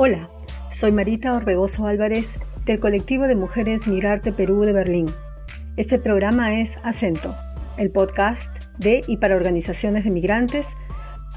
Hola, 0.00 0.28
soy 0.70 0.92
Marita 0.92 1.34
Orbegoso 1.34 1.88
Álvarez 1.88 2.38
del 2.64 2.78
colectivo 2.78 3.24
de 3.24 3.34
mujeres 3.34 3.88
Migrarte 3.88 4.32
Perú 4.32 4.60
de 4.60 4.72
Berlín. 4.72 5.12
Este 5.76 5.98
programa 5.98 6.60
es 6.60 6.78
Acento, 6.84 7.34
el 7.78 7.90
podcast 7.90 8.56
de 8.78 9.02
y 9.08 9.16
para 9.16 9.34
organizaciones 9.34 10.04
de 10.04 10.12
migrantes. 10.12 10.76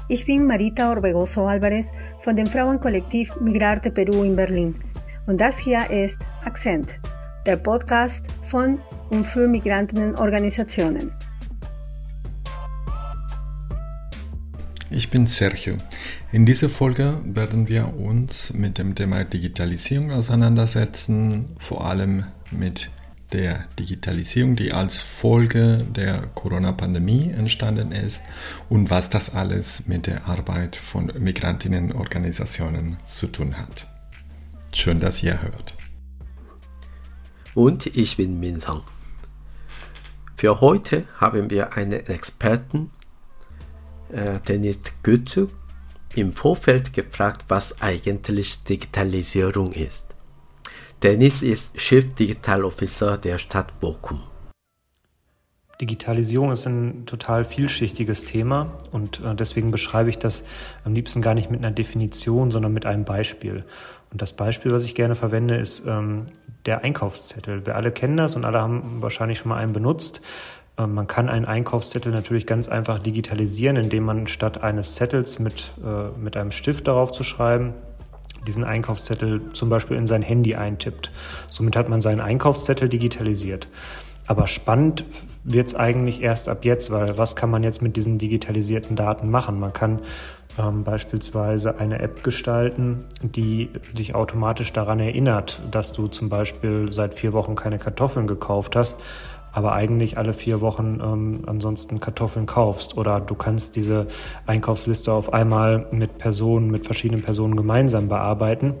Ich 0.08 0.26
bin 0.26 0.46
Marita 0.46 0.90
Orbegoso 0.90 1.48
Álvarez 1.48 1.90
von 2.24 2.36
dem 2.36 2.46
Frauenkollektiv 2.46 3.32
Migrarte 3.40 3.90
Peru 3.90 4.22
in 4.22 4.36
Berlin. 4.36 4.76
Und 5.26 5.40
das 5.40 5.58
hier 5.58 5.90
ist 5.90 6.22
Akzent, 6.44 7.00
der 7.46 7.56
Podcast 7.56 8.26
von 8.44 8.80
und 9.10 9.26
für 9.26 9.48
Migrantenorganisationen. 9.48 11.12
Ich 14.94 15.08
bin 15.08 15.26
Sergio. 15.26 15.78
In 16.32 16.44
dieser 16.44 16.68
Folge 16.68 17.18
werden 17.24 17.66
wir 17.70 17.94
uns 17.96 18.52
mit 18.52 18.76
dem 18.76 18.94
Thema 18.94 19.24
Digitalisierung 19.24 20.10
auseinandersetzen, 20.10 21.56
vor 21.58 21.86
allem 21.86 22.26
mit 22.50 22.90
der 23.32 23.64
Digitalisierung, 23.78 24.54
die 24.54 24.74
als 24.74 25.00
Folge 25.00 25.78
der 25.78 26.26
Corona-Pandemie 26.34 27.30
entstanden 27.30 27.90
ist 27.92 28.24
und 28.68 28.90
was 28.90 29.08
das 29.08 29.34
alles 29.34 29.86
mit 29.86 30.06
der 30.06 30.26
Arbeit 30.26 30.76
von 30.76 31.10
Migrantinnenorganisationen 31.18 32.98
zu 33.06 33.28
tun 33.28 33.56
hat. 33.56 33.86
Schön, 34.74 35.00
dass 35.00 35.22
ihr 35.22 35.40
hört. 35.40 35.74
Und 37.54 37.86
ich 37.86 38.18
bin 38.18 38.38
Minsang. 38.38 38.82
Für 40.36 40.60
heute 40.60 41.04
haben 41.18 41.48
wir 41.48 41.72
einen 41.78 42.06
Experten 42.06 42.90
äh, 44.12 44.40
Dennis 44.46 44.78
Götze 45.02 45.48
im 46.14 46.32
Vorfeld 46.32 46.92
gefragt, 46.92 47.46
was 47.48 47.80
eigentlich 47.80 48.64
Digitalisierung 48.64 49.72
ist. 49.72 50.08
Dennis 51.02 51.42
ist 51.42 51.80
Chef 51.80 52.14
Digital 52.14 52.64
Officer 52.64 53.18
der 53.18 53.38
Stadt 53.38 53.80
Bochum. 53.80 54.20
Digitalisierung 55.80 56.52
ist 56.52 56.64
ein 56.66 57.06
total 57.06 57.44
vielschichtiges 57.44 58.24
Thema 58.24 58.78
und 58.92 59.20
äh, 59.20 59.34
deswegen 59.34 59.72
beschreibe 59.72 60.10
ich 60.10 60.18
das 60.18 60.44
am 60.84 60.94
liebsten 60.94 61.22
gar 61.22 61.34
nicht 61.34 61.50
mit 61.50 61.58
einer 61.58 61.72
Definition, 61.72 62.52
sondern 62.52 62.72
mit 62.72 62.86
einem 62.86 63.04
Beispiel. 63.04 63.64
Und 64.12 64.22
das 64.22 64.32
Beispiel, 64.34 64.70
was 64.70 64.84
ich 64.84 64.94
gerne 64.94 65.16
verwende, 65.16 65.56
ist 65.56 65.84
ähm, 65.86 66.26
der 66.66 66.84
Einkaufszettel. 66.84 67.66
Wir 67.66 67.74
alle 67.74 67.90
kennen 67.90 68.16
das 68.16 68.36
und 68.36 68.44
alle 68.44 68.60
haben 68.60 69.02
wahrscheinlich 69.02 69.38
schon 69.38 69.48
mal 69.48 69.56
einen 69.56 69.72
benutzt. 69.72 70.20
Ähm, 70.82 70.94
man 70.94 71.06
kann 71.06 71.28
einen 71.28 71.44
Einkaufszettel 71.44 72.12
natürlich 72.12 72.46
ganz 72.46 72.68
einfach 72.68 72.98
digitalisieren, 72.98 73.76
indem 73.76 74.04
man 74.04 74.26
statt 74.26 74.62
eines 74.62 74.94
Zettels 74.94 75.38
mit, 75.38 75.72
äh, 75.84 76.18
mit 76.18 76.36
einem 76.36 76.52
Stift 76.52 76.88
darauf 76.88 77.12
zu 77.12 77.24
schreiben, 77.24 77.74
diesen 78.46 78.64
Einkaufszettel 78.64 79.52
zum 79.52 79.68
Beispiel 79.68 79.96
in 79.96 80.06
sein 80.06 80.22
Handy 80.22 80.56
eintippt. 80.56 81.12
Somit 81.50 81.76
hat 81.76 81.88
man 81.88 82.02
seinen 82.02 82.20
Einkaufszettel 82.20 82.88
digitalisiert. 82.88 83.68
Aber 84.26 84.46
spannend 84.46 85.04
wird 85.44 85.68
es 85.68 85.74
eigentlich 85.74 86.22
erst 86.22 86.48
ab 86.48 86.64
jetzt, 86.64 86.90
weil 86.90 87.18
was 87.18 87.36
kann 87.36 87.50
man 87.50 87.62
jetzt 87.64 87.82
mit 87.82 87.96
diesen 87.96 88.18
digitalisierten 88.18 88.96
Daten 88.96 89.30
machen? 89.30 89.58
Man 89.58 89.72
kann 89.72 90.00
ähm, 90.58 90.84
beispielsweise 90.84 91.78
eine 91.78 91.98
App 91.98 92.22
gestalten, 92.22 93.04
die 93.22 93.70
dich 93.92 94.14
automatisch 94.14 94.72
daran 94.72 95.00
erinnert, 95.00 95.60
dass 95.70 95.92
du 95.92 96.08
zum 96.08 96.28
Beispiel 96.28 96.92
seit 96.92 97.14
vier 97.14 97.32
Wochen 97.32 97.54
keine 97.54 97.78
Kartoffeln 97.78 98.26
gekauft 98.26 98.76
hast 98.76 98.96
aber 99.52 99.72
eigentlich 99.72 100.18
alle 100.18 100.32
vier 100.32 100.60
Wochen 100.60 101.00
ähm, 101.02 101.42
ansonsten 101.46 102.00
Kartoffeln 102.00 102.46
kaufst. 102.46 102.96
Oder 102.96 103.20
du 103.20 103.34
kannst 103.34 103.76
diese 103.76 104.06
Einkaufsliste 104.46 105.12
auf 105.12 105.32
einmal 105.32 105.86
mit 105.92 106.18
Personen, 106.18 106.70
mit 106.70 106.86
verschiedenen 106.86 107.22
Personen 107.22 107.54
gemeinsam 107.56 108.08
bearbeiten 108.08 108.74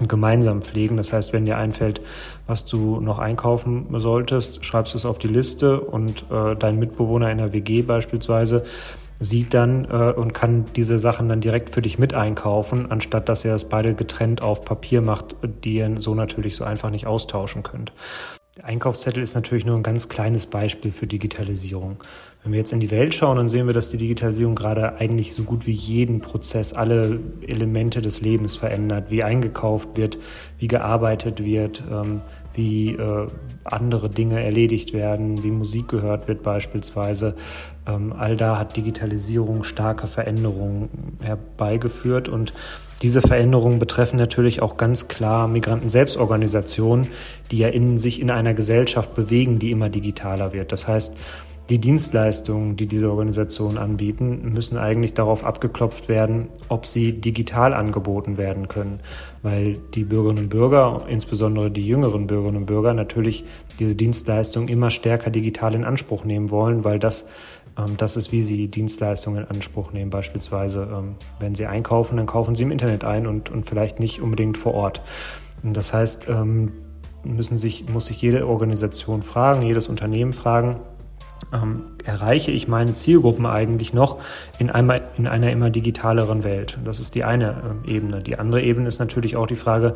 und 0.00 0.08
gemeinsam 0.08 0.62
pflegen. 0.62 0.96
Das 0.96 1.12
heißt, 1.12 1.32
wenn 1.32 1.44
dir 1.44 1.58
einfällt, 1.58 2.00
was 2.46 2.66
du 2.66 3.00
noch 3.00 3.18
einkaufen 3.18 3.86
solltest, 4.00 4.64
schreibst 4.64 4.94
du 4.94 4.98
es 4.98 5.06
auf 5.06 5.18
die 5.18 5.28
Liste 5.28 5.80
und 5.80 6.24
äh, 6.30 6.56
dein 6.56 6.78
Mitbewohner 6.78 7.30
in 7.30 7.38
der 7.38 7.52
WG 7.52 7.82
beispielsweise 7.82 8.64
sieht 9.20 9.52
dann 9.52 9.84
äh, 9.84 10.12
und 10.12 10.32
kann 10.32 10.64
diese 10.74 10.96
Sachen 10.98 11.28
dann 11.28 11.42
direkt 11.42 11.70
für 11.70 11.82
dich 11.82 11.98
mit 11.98 12.14
einkaufen, 12.14 12.90
anstatt 12.90 13.28
dass 13.28 13.44
ihr 13.44 13.52
das 13.52 13.66
beide 13.66 13.94
getrennt 13.94 14.42
auf 14.42 14.64
Papier 14.64 15.02
macht, 15.02 15.36
die 15.62 15.74
ihr 15.74 16.00
so 16.00 16.14
natürlich 16.14 16.56
so 16.56 16.64
einfach 16.64 16.90
nicht 16.90 17.06
austauschen 17.06 17.62
könnt. 17.62 17.92
Der 18.56 18.64
Einkaufszettel 18.64 19.22
ist 19.22 19.36
natürlich 19.36 19.64
nur 19.64 19.76
ein 19.76 19.84
ganz 19.84 20.08
kleines 20.08 20.46
Beispiel 20.46 20.90
für 20.90 21.06
Digitalisierung. 21.06 22.02
Wenn 22.42 22.50
wir 22.50 22.58
jetzt 22.58 22.72
in 22.72 22.80
die 22.80 22.90
Welt 22.90 23.14
schauen, 23.14 23.36
dann 23.36 23.48
sehen 23.48 23.66
wir, 23.66 23.74
dass 23.74 23.90
die 23.90 23.96
Digitalisierung 23.96 24.56
gerade 24.56 24.96
eigentlich 24.96 25.34
so 25.34 25.44
gut 25.44 25.68
wie 25.68 25.72
jeden 25.72 26.20
Prozess, 26.20 26.72
alle 26.72 27.20
Elemente 27.46 28.02
des 28.02 28.22
Lebens 28.22 28.56
verändert, 28.56 29.10
wie 29.10 29.22
eingekauft 29.22 29.96
wird, 29.96 30.18
wie 30.58 30.66
gearbeitet 30.66 31.44
wird, 31.44 31.84
ähm, 31.88 32.22
wie 32.54 32.94
äh, 32.94 33.28
andere 33.62 34.08
Dinge 34.08 34.42
erledigt 34.42 34.92
werden, 34.94 35.44
wie 35.44 35.52
Musik 35.52 35.86
gehört 35.86 36.26
wird 36.26 36.42
beispielsweise. 36.42 37.36
Ähm, 37.86 38.12
all 38.12 38.36
da 38.36 38.58
hat 38.58 38.76
Digitalisierung 38.76 39.62
starke 39.62 40.08
Veränderungen 40.08 41.18
herbeigeführt 41.22 42.28
und 42.28 42.52
diese 43.02 43.22
Veränderungen 43.22 43.78
betreffen 43.78 44.18
natürlich 44.18 44.60
auch 44.60 44.76
ganz 44.76 45.08
klar 45.08 45.48
Migranten-Selbstorganisationen, 45.48 47.08
die 47.50 47.58
ja 47.58 47.68
in 47.68 47.96
sich 47.96 48.20
in 48.20 48.30
einer 48.30 48.54
Gesellschaft 48.54 49.14
bewegen, 49.14 49.58
die 49.58 49.70
immer 49.70 49.88
digitaler 49.88 50.52
wird. 50.52 50.72
Das 50.72 50.86
heißt, 50.86 51.16
die 51.70 51.78
Dienstleistungen, 51.78 52.76
die 52.76 52.86
diese 52.86 53.08
Organisationen 53.10 53.78
anbieten, 53.78 54.52
müssen 54.52 54.76
eigentlich 54.76 55.14
darauf 55.14 55.44
abgeklopft 55.44 56.08
werden, 56.08 56.48
ob 56.68 56.84
sie 56.84 57.12
digital 57.12 57.74
angeboten 57.74 58.36
werden 58.36 58.66
können, 58.66 58.98
weil 59.42 59.78
die 59.94 60.02
Bürgerinnen 60.02 60.44
und 60.44 60.48
Bürger, 60.48 61.04
insbesondere 61.08 61.70
die 61.70 61.86
jüngeren 61.86 62.26
Bürgerinnen 62.26 62.62
und 62.62 62.66
Bürger, 62.66 62.92
natürlich 62.92 63.44
diese 63.78 63.94
Dienstleistungen 63.94 64.68
immer 64.68 64.90
stärker 64.90 65.30
digital 65.30 65.76
in 65.76 65.84
Anspruch 65.84 66.24
nehmen 66.24 66.50
wollen, 66.50 66.82
weil 66.82 66.98
das 66.98 67.28
das 67.96 68.16
ist, 68.16 68.32
wie 68.32 68.42
Sie 68.42 68.68
Dienstleistungen 68.68 69.44
in 69.44 69.48
Anspruch 69.48 69.92
nehmen. 69.92 70.10
Beispielsweise, 70.10 70.88
ähm, 70.92 71.14
wenn 71.38 71.54
Sie 71.54 71.66
einkaufen, 71.66 72.16
dann 72.16 72.26
kaufen 72.26 72.54
Sie 72.54 72.62
im 72.62 72.70
Internet 72.70 73.04
ein 73.04 73.26
und, 73.26 73.50
und 73.50 73.66
vielleicht 73.66 74.00
nicht 74.00 74.20
unbedingt 74.20 74.56
vor 74.56 74.74
Ort. 74.74 75.02
Das 75.62 75.92
heißt, 75.92 76.28
ähm, 76.28 76.72
müssen 77.24 77.58
sich, 77.58 77.88
muss 77.88 78.06
sich 78.06 78.20
jede 78.22 78.46
Organisation 78.46 79.22
fragen, 79.22 79.62
jedes 79.62 79.88
Unternehmen 79.88 80.32
fragen, 80.32 80.80
ähm, 81.52 81.82
erreiche 82.04 82.50
ich 82.50 82.68
meine 82.68 82.92
Zielgruppen 82.92 83.46
eigentlich 83.46 83.92
noch 83.92 84.18
in, 84.58 84.70
einmal, 84.70 85.02
in 85.16 85.26
einer 85.26 85.50
immer 85.50 85.70
digitaleren 85.70 86.44
Welt? 86.44 86.78
Das 86.84 87.00
ist 87.00 87.14
die 87.14 87.24
eine 87.24 87.76
Ebene. 87.86 88.22
Die 88.22 88.38
andere 88.38 88.62
Ebene 88.62 88.88
ist 88.88 88.98
natürlich 88.98 89.36
auch 89.36 89.46
die 89.46 89.54
Frage, 89.54 89.94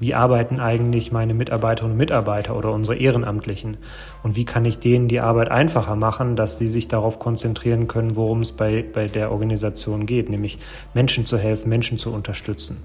wie 0.00 0.14
arbeiten 0.14 0.60
eigentlich 0.60 1.12
meine 1.12 1.34
Mitarbeiterinnen 1.34 1.92
und 1.92 1.98
Mitarbeiter 1.98 2.56
oder 2.56 2.72
unsere 2.72 2.96
Ehrenamtlichen? 2.96 3.76
Und 4.22 4.36
wie 4.36 4.44
kann 4.44 4.64
ich 4.64 4.78
denen 4.78 5.08
die 5.08 5.20
Arbeit 5.20 5.50
einfacher 5.50 5.96
machen, 5.96 6.36
dass 6.36 6.58
sie 6.58 6.66
sich 6.66 6.88
darauf 6.88 7.18
konzentrieren 7.18 7.88
können, 7.88 8.16
worum 8.16 8.40
es 8.40 8.52
bei, 8.52 8.82
bei 8.82 9.06
der 9.06 9.30
Organisation 9.30 10.06
geht, 10.06 10.30
nämlich 10.30 10.58
Menschen 10.94 11.26
zu 11.26 11.38
helfen, 11.38 11.68
Menschen 11.68 11.98
zu 11.98 12.10
unterstützen. 12.10 12.78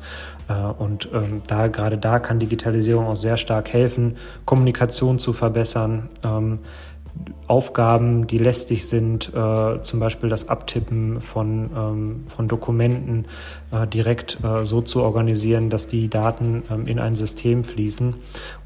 Äh, 0.48 0.54
und 0.54 1.10
ähm, 1.14 1.42
da, 1.48 1.68
gerade 1.68 1.98
da 1.98 2.20
kann 2.20 2.40
Digitalisierung 2.40 3.08
auch 3.08 3.16
sehr 3.16 3.38
stark 3.38 3.72
helfen, 3.72 4.18
Kommunikation 4.46 5.20
zu 5.20 5.34
verbessern, 5.34 6.10
ähm, 6.24 6.60
Aufgaben, 7.48 8.28
die 8.28 8.38
lästig 8.38 8.88
sind, 8.88 9.34
äh, 9.34 9.82
zum 9.82 10.00
Beispiel 10.00 10.30
das 10.30 10.50
Abtippen 10.50 11.20
von, 11.20 11.70
ähm, 11.76 12.24
von 12.28 12.48
Dokumenten 12.48 13.26
äh, 13.72 13.88
direkt 13.88 14.38
äh, 14.44 14.68
so 14.68 14.82
zu 14.82 15.02
organisieren, 15.02 15.72
dass 15.72 15.88
die 15.88 16.10
Daten 16.10 16.62
ähm, 16.70 16.86
in 16.86 17.00
ein 17.00 17.16
System 17.16 17.64
fließen. 17.64 18.14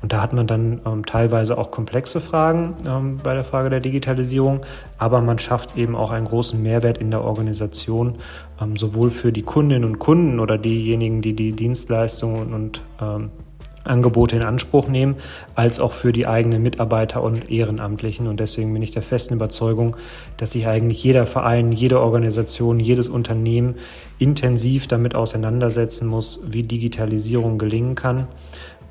Und 0.02 0.12
da 0.12 0.22
hat 0.22 0.34
man 0.34 0.48
dann 0.48 0.82
ähm, 0.86 1.06
teilweise 1.06 1.58
auch 1.58 1.72
komplexe 1.72 2.20
Fragen 2.20 2.76
ähm, 2.86 3.18
bei 3.24 3.34
der 3.34 3.46
Frage 3.46 3.70
der 3.70 3.80
Digitalisierung, 3.80 4.66
aber 4.98 5.22
man 5.22 5.40
schafft 5.40 5.78
eben 5.78 5.96
auch 5.96 6.12
einen 6.12 6.26
großen 6.26 6.62
Mehrwert 6.62 6.98
in 6.98 7.09
der 7.09 7.23
Organisation, 7.23 8.16
ähm, 8.62 8.76
sowohl 8.76 9.12
für 9.12 9.32
die 9.32 9.44
Kundinnen 9.44 9.85
und 9.85 10.00
Kunden 10.00 10.41
oder 10.41 10.58
diejenigen, 10.58 11.22
die 11.22 11.34
die 11.34 11.53
Dienstleistungen 11.53 12.53
und 12.53 12.82
ähm, 13.02 13.32
Angebote 13.84 14.35
in 14.35 14.41
Anspruch 14.41 14.88
nehmen, 14.88 15.16
als 15.56 15.80
auch 15.80 15.91
für 15.91 16.14
die 16.14 16.28
eigenen 16.28 16.64
Mitarbeiter 16.64 17.22
und 17.22 17.50
Ehrenamtlichen. 17.52 18.28
Und 18.28 18.40
deswegen 18.40 18.74
bin 18.74 18.82
ich 18.82 18.91
der 18.91 19.02
festen 19.02 19.35
Überzeugung, 19.35 19.97
dass 20.38 20.52
sich 20.52 20.68
eigentlich 20.68 21.03
jeder 21.03 21.26
Verein, 21.26 21.72
jede 21.72 22.00
Organisation, 22.00 22.80
jedes 22.80 23.09
Unternehmen 23.09 23.76
intensiv 24.20 24.88
damit 24.88 25.16
auseinandersetzen 25.16 26.08
muss, 26.08 26.40
wie 26.46 26.64
Digitalisierung 26.64 27.58
gelingen 27.58 27.96
kann 27.96 28.28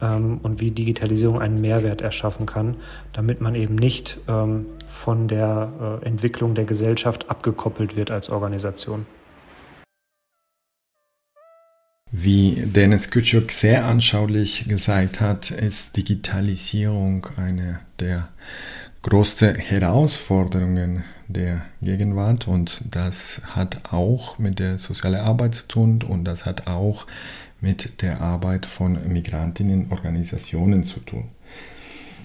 ähm, 0.03 0.41
und 0.43 0.61
wie 0.61 0.71
Digitalisierung 0.71 1.41
einen 1.41 1.61
Mehrwert 1.61 2.03
erschaffen 2.03 2.45
kann, 2.47 2.77
damit 3.13 3.41
man 3.41 3.55
eben 3.55 3.77
nicht 3.77 4.19
ähm, 4.29 4.67
von 4.89 5.29
der 5.29 6.01
äh, 6.03 6.07
Entwicklung 6.07 6.55
der 6.55 6.65
Gesellschaft 6.65 7.31
abgekoppelt 7.31 7.97
wird 7.97 8.11
als 8.11 8.29
Organisation. 8.29 9.07
Wie 12.25 12.63
Dennis 12.67 13.11
Kütschuk 13.11 13.51
sehr 13.51 13.85
anschaulich 13.85 14.69
gesagt 14.69 15.21
hat, 15.21 15.51
ist 15.51 15.97
Digitalisierung 15.97 17.27
eine 17.37 17.81
der 17.99 18.29
größte 19.03 19.55
Herausforderungen 19.55 21.03
der 21.27 21.63
Gegenwart 21.81 22.47
und 22.47 22.85
das 22.89 23.43
hat 23.57 23.93
auch 23.93 24.39
mit 24.39 24.61
der 24.61 24.79
sozialen 24.79 25.19
Arbeit 25.19 25.57
zu 25.57 25.67
tun 25.67 25.99
und 26.09 26.25
das 26.25 26.47
hat 26.47 26.69
auch 26.69 27.09
mit 27.61 28.01
der 28.03 28.21
Arbeit 28.21 28.67
von 28.67 29.01
Migrantinnenorganisationen 29.13 30.85
zu 30.85 31.01
tun. 31.01 31.25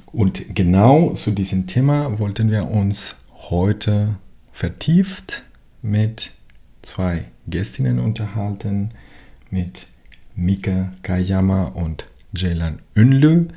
Und 0.05 0.53
genau 0.53 1.13
zu 1.13 1.31
diesem 1.31 1.65
Thema 1.65 2.19
wollten 2.19 2.51
wir 2.51 2.69
uns 2.69 3.15
heute 3.49 4.17
vertieft 4.51 5.41
mit 5.81 6.33
zwei 6.83 7.25
Gästinnen 7.47 7.97
unterhalten, 7.97 8.91
mit 9.51 9.87
Mika 10.35 10.91
Kayama 11.03 11.65
und 11.65 12.09
Ceylan 12.35 12.79
Ünlü. 12.95 13.47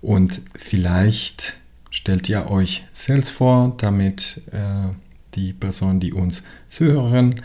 Und 0.00 0.40
vielleicht 0.56 1.54
stellt 1.90 2.28
ihr 2.28 2.50
euch 2.50 2.84
selbst 2.92 3.30
vor, 3.30 3.74
damit 3.76 4.42
äh, 4.52 4.92
die 5.34 5.52
Personen, 5.52 6.00
die 6.00 6.12
uns 6.12 6.42
zuhören, 6.68 7.42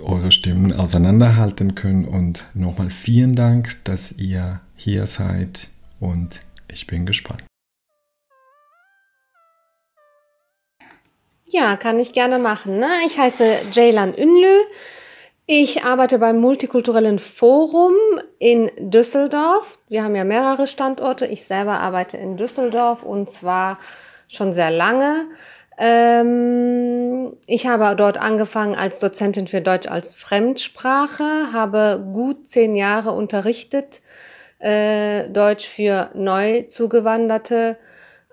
eure 0.00 0.32
Stimmen 0.32 0.72
auseinanderhalten 0.72 1.74
können. 1.74 2.04
Und 2.04 2.44
nochmal 2.54 2.90
vielen 2.90 3.34
Dank, 3.34 3.76
dass 3.84 4.12
ihr 4.12 4.60
hier 4.76 5.06
seid 5.06 5.68
und 6.00 6.40
ich 6.68 6.86
bin 6.86 7.06
gespannt. 7.06 7.44
Ja, 11.52 11.76
kann 11.76 11.98
ich 11.98 12.12
gerne 12.12 12.38
machen. 12.38 12.78
Ne? 12.78 12.88
Ich 13.06 13.18
heiße 13.18 13.58
Ceylan 13.72 14.14
Ünlü. 14.16 14.60
Ich 15.52 15.82
arbeite 15.82 16.20
beim 16.20 16.38
Multikulturellen 16.38 17.18
Forum 17.18 17.94
in 18.38 18.70
Düsseldorf. 18.78 19.80
Wir 19.88 20.04
haben 20.04 20.14
ja 20.14 20.22
mehrere 20.22 20.68
Standorte. 20.68 21.26
Ich 21.26 21.42
selber 21.42 21.80
arbeite 21.80 22.16
in 22.18 22.36
Düsseldorf 22.36 23.02
und 23.02 23.28
zwar 23.28 23.80
schon 24.28 24.52
sehr 24.52 24.70
lange. 24.70 25.26
Ähm, 25.76 27.36
ich 27.48 27.66
habe 27.66 27.96
dort 27.96 28.16
angefangen 28.16 28.76
als 28.76 29.00
Dozentin 29.00 29.48
für 29.48 29.60
Deutsch 29.60 29.88
als 29.88 30.14
Fremdsprache, 30.14 31.52
habe 31.52 32.08
gut 32.12 32.46
zehn 32.46 32.76
Jahre 32.76 33.10
unterrichtet, 33.10 34.02
äh, 34.60 35.28
Deutsch 35.30 35.66
für 35.66 36.10
neu 36.14 36.62
zugewanderte 36.68 37.76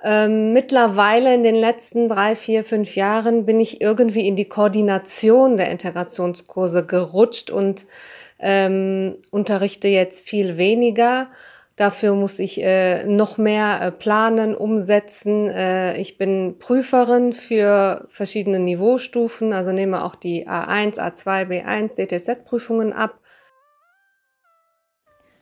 ähm, 0.04 0.54
mittlerweile 0.54 1.34
in 1.34 1.44
den 1.44 1.56
letzten 1.56 2.08
drei, 2.08 2.36
vier, 2.36 2.64
fünf 2.64 2.96
Jahren 2.96 3.46
bin 3.46 3.60
ich 3.60 3.82
irgendwie 3.82 4.28
in 4.28 4.36
die 4.36 4.46
Koordination 4.46 5.58
der 5.58 5.72
Integrationskurse 5.72 6.86
gerutscht 6.86 7.50
und 7.50 7.86
ähm, 8.40 9.16
unterrichte 9.32 9.88
jetzt 9.88 10.28
viel 10.28 10.58
weniger. 10.58 11.30
Dafür 11.78 12.16
muss 12.16 12.40
ich 12.40 12.62
äh, 12.64 13.06
noch 13.06 13.38
mehr 13.38 13.80
äh, 13.82 13.92
planen, 13.92 14.56
umsetzen. 14.56 15.48
Äh, 15.48 15.98
ich 16.00 16.18
bin 16.18 16.58
Prüferin 16.58 17.34
für 17.34 18.08
verschiedene 18.10 18.60
Niveaustufen, 18.60 19.54
also 19.54 19.72
nehme 19.72 20.04
auch 20.04 20.16
die 20.16 20.48
A1, 20.48 20.98
A2, 20.98 21.48
B1 21.48 21.96
DTZ-Prüfungen 21.96 22.94
ab. 22.94 23.20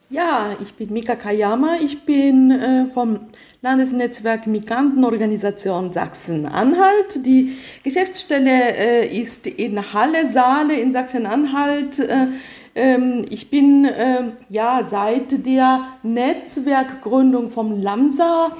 Ja, 0.08 0.54
ich 0.62 0.74
bin 0.74 0.92
Mika 0.92 1.16
Kayama. 1.16 1.78
Ich 1.82 2.04
bin 2.04 2.52
äh, 2.52 2.86
vom 2.94 3.26
Landesnetzwerk 3.60 4.46
Migrantenorganisation 4.46 5.92
Sachsen-Anhalt. 5.92 7.26
Die 7.26 7.56
Geschäftsstelle 7.82 8.76
äh, 8.76 9.20
ist 9.20 9.48
in 9.48 9.92
Halle, 9.92 10.28
Saale 10.28 10.78
in 10.78 10.92
Sachsen-Anhalt. 10.92 11.98
Äh, 11.98 12.28
ähm, 12.76 13.24
ich 13.30 13.50
bin 13.50 13.84
äh, 13.84 14.30
ja 14.48 14.84
seit 14.84 15.44
der 15.44 15.84
Netzwerkgründung 16.04 17.50
vom 17.50 17.72
LAMSA 17.72 18.56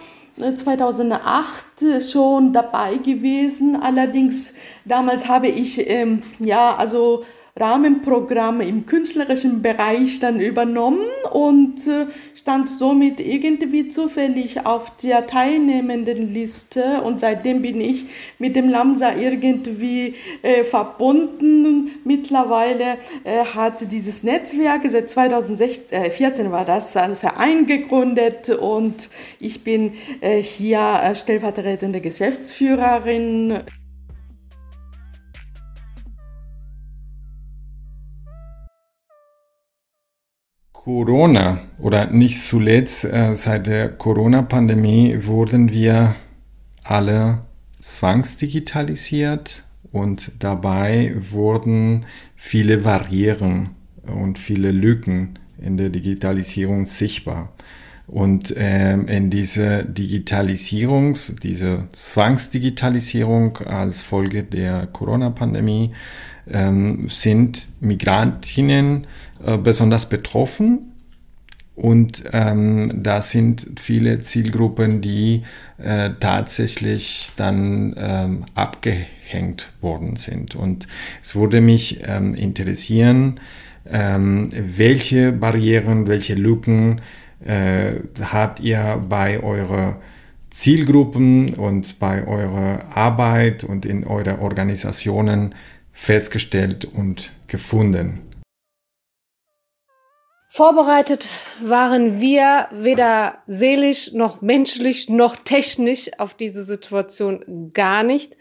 2008 0.53 1.83
äh, 1.83 2.01
schon 2.01 2.53
dabei 2.53 2.97
gewesen. 2.97 3.77
Allerdings 3.81 4.55
damals 4.85 5.29
habe 5.29 5.47
ich 5.47 5.89
ähm, 5.89 6.25
ja 6.41 6.75
also 6.75 7.23
Rahmenprogramm 7.59 8.61
im 8.61 8.85
künstlerischen 8.85 9.63
Bereich 9.63 10.21
dann 10.21 10.41
übernommen 10.41 11.07
und 11.33 11.87
äh, 11.87 12.07
stand 12.35 12.69
somit 12.69 13.21
irgendwie 13.21 13.89
zufällig 13.89 14.67
auf 14.67 14.95
der 14.99 15.27
teilnehmenden 15.27 16.33
Liste 16.33 17.01
und 17.03 17.21
seitdem 17.21 17.63
bin 17.63 17.81
ich 17.81 18.07
mit 18.39 18.57
dem 18.57 18.69
Lamsa 18.69 19.15
irgendwie 19.15 20.17
äh, 20.43 20.65
verbunden. 20.65 21.91
Mittlerweile 22.05 22.99
äh, 23.25 23.45
hat 23.55 23.91
dieses 23.91 24.23
Netzwerk, 24.23 24.83
seit 24.87 25.09
2014 25.09 26.51
war 26.53 26.67
das, 26.67 26.95
ein 26.97 27.17
Verein 27.17 27.65
gegründet 27.65 28.51
und 28.51 29.09
ich 29.41 29.65
bin 29.65 29.95
äh, 30.21 30.43
hier 30.43 31.01
äh, 31.03 31.15
stellvertretende 31.15 32.03
Geschäftsführerin. 32.03 33.61
Corona 40.87 41.63
oder 41.81 42.07
nicht 42.07 42.41
zuletzt 42.41 43.05
äh, 43.07 43.35
seit 43.35 43.67
der 43.67 43.89
Corona-Pandemie 43.89 45.17
wurden 45.23 45.73
wir 45.73 46.15
alle 46.85 47.39
zwangsdigitalisiert 47.81 49.65
und 49.91 50.31
dabei 50.39 51.17
wurden 51.19 52.07
viele 52.37 52.79
Barrieren 52.79 53.71
und 54.07 54.39
viele 54.39 54.71
Lücken 54.71 55.41
in 55.61 55.77
der 55.77 55.89
Digitalisierung 55.89 56.87
sichtbar. 56.87 57.53
Und 58.07 58.55
ähm, 58.57 59.09
in 59.09 59.29
diese 59.29 59.85
Digitalisierung, 59.85 61.17
diese 61.43 61.89
Zwangsdigitalisierung 61.91 63.57
als 63.57 64.03
Folge 64.03 64.45
der 64.45 64.87
Corona-Pandemie 64.87 65.91
ähm, 66.51 67.09
sind 67.09 67.67
Migrantinnen 67.81 69.07
äh, 69.45 69.57
besonders 69.59 70.09
betroffen. 70.09 70.93
Und 71.75 72.25
ähm, 72.33 73.03
da 73.03 73.21
sind 73.21 73.73
viele 73.79 74.21
Zielgruppen, 74.21 75.03
die 75.03 75.43
äh, 75.77 76.11
tatsächlich 76.19 77.33
dann 77.37 77.95
ähm, 77.99 78.47
abgehängt 78.55 79.73
worden 79.83 80.17
sind. 80.17 80.55
Und 80.55 80.89
es 81.23 81.37
würde 81.37 81.61
mich 81.61 82.01
ähm, 82.07 82.35
interessieren, 82.35 83.41
ähm, 83.85 84.51
welche 84.53 85.33
Barrieren, 85.33 86.09
welche 86.09 86.35
Lücken 86.35 87.03
äh, 87.45 87.97
habt 88.23 88.61
ihr 88.61 89.01
bei 89.09 89.43
eurer 89.43 90.01
Zielgruppen 90.49 91.51
und 91.51 91.99
bei 91.99 92.27
eurer 92.27 92.87
Arbeit 92.97 93.63
und 93.65 93.85
in 93.85 94.05
eurer 94.05 94.41
Organisationen 94.41 95.55
festgestellt 95.97 96.85
und 96.85 97.33
gefunden? 97.49 98.23
Vorbereitet 100.51 101.27
waren 101.61 102.21
wir 102.21 102.69
weder 102.71 103.39
seelisch 103.47 104.13
noch 104.13 104.41
menschlich 104.41 105.09
noch 105.11 105.37
technisch 105.37 106.11
auf 106.19 106.35
diese 106.35 106.63
Situation 106.65 107.73
gar 107.75 108.03
nicht. 108.03 108.39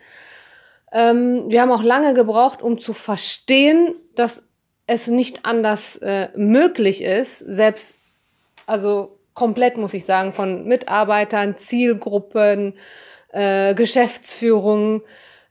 Ähm, 0.93 1.45
wir 1.49 1.61
haben 1.61 1.71
auch 1.71 1.83
lange 1.83 2.13
gebraucht, 2.13 2.61
um 2.61 2.79
zu 2.79 2.93
verstehen, 2.93 3.95
dass 4.15 4.43
es 4.87 5.07
nicht 5.07 5.45
anders 5.45 5.97
äh, 5.97 6.29
möglich 6.37 7.03
ist, 7.03 7.39
selbst, 7.39 7.99
also 8.65 9.17
komplett 9.33 9.77
muss 9.77 9.93
ich 9.93 10.05
sagen, 10.05 10.31
von 10.31 10.65
Mitarbeitern, 10.65 11.57
Zielgruppen, 11.57 12.75
äh, 13.33 13.73
Geschäftsführung. 13.73 15.01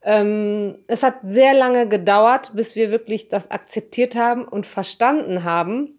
Ähm, 0.04 0.78
es 0.87 1.02
hat 1.02 1.16
sehr 1.23 1.54
lange 1.54 1.88
gedauert, 1.88 2.52
bis 2.54 2.76
wir 2.76 2.90
wirklich 2.90 3.28
das 3.28 3.50
akzeptiert 3.50 4.14
haben 4.14 4.46
und 4.46 4.66
verstanden 4.66 5.44
haben, 5.44 5.99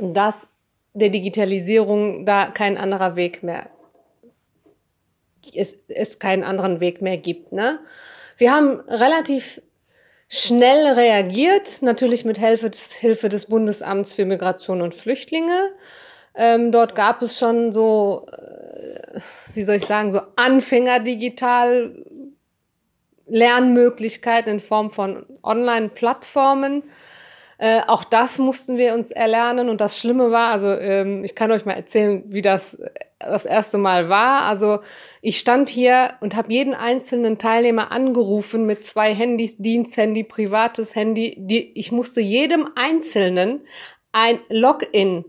dass 0.00 0.48
der 0.94 1.08
Digitalisierung 1.08 2.24
da 2.24 2.46
kein 2.46 2.76
anderer 2.76 3.16
Weg 3.16 3.42
mehr 3.42 3.68
es, 5.54 5.78
es 5.88 6.18
keinen 6.18 6.44
anderen 6.44 6.80
Weg 6.80 7.02
mehr 7.02 7.16
gibt. 7.16 7.52
Ne? 7.52 7.80
Wir 8.36 8.52
haben 8.52 8.80
relativ 8.80 9.60
schnell 10.28 10.94
reagiert, 10.94 11.82
natürlich 11.82 12.24
mit 12.24 12.38
Hilfe 12.38 12.70
des, 12.70 12.92
Hilfe 12.92 13.28
des 13.28 13.46
Bundesamts 13.46 14.12
für 14.12 14.24
Migration 14.24 14.80
und 14.80 14.94
Flüchtlinge. 14.94 15.72
Ähm, 16.34 16.72
dort 16.72 16.94
gab 16.94 17.20
es 17.20 17.38
schon 17.38 17.72
so, 17.72 18.26
äh, 18.32 19.20
wie 19.52 19.62
soll 19.62 19.76
ich 19.76 19.84
sagen, 19.84 20.10
so 20.10 20.20
Anfänger-digital 20.36 22.04
Lernmöglichkeiten 23.32 24.54
in 24.54 24.60
Form 24.60 24.90
von 24.90 25.26
Online-Plattformen. 25.42 26.82
Äh, 27.58 27.80
auch 27.86 28.04
das 28.04 28.38
mussten 28.38 28.76
wir 28.76 28.94
uns 28.94 29.10
erlernen 29.10 29.68
und 29.68 29.80
das 29.80 29.98
Schlimme 29.98 30.30
war, 30.30 30.50
also 30.50 30.72
ähm, 30.72 31.22
ich 31.24 31.34
kann 31.34 31.52
euch 31.52 31.64
mal 31.64 31.74
erzählen, 31.74 32.24
wie 32.26 32.42
das 32.42 32.76
das 33.20 33.46
erste 33.46 33.78
Mal 33.78 34.08
war. 34.08 34.42
Also 34.42 34.80
ich 35.20 35.38
stand 35.38 35.68
hier 35.68 36.14
und 36.20 36.34
habe 36.34 36.52
jeden 36.52 36.74
einzelnen 36.74 37.38
Teilnehmer 37.38 37.92
angerufen 37.92 38.66
mit 38.66 38.84
zwei 38.84 39.14
Handys, 39.14 39.56
Diensthandy, 39.58 40.24
privates 40.24 40.94
Handy. 40.94 41.36
Die, 41.38 41.78
ich 41.78 41.92
musste 41.92 42.20
jedem 42.20 42.68
Einzelnen 42.74 43.60
ein 44.12 44.40
Login 44.48 45.24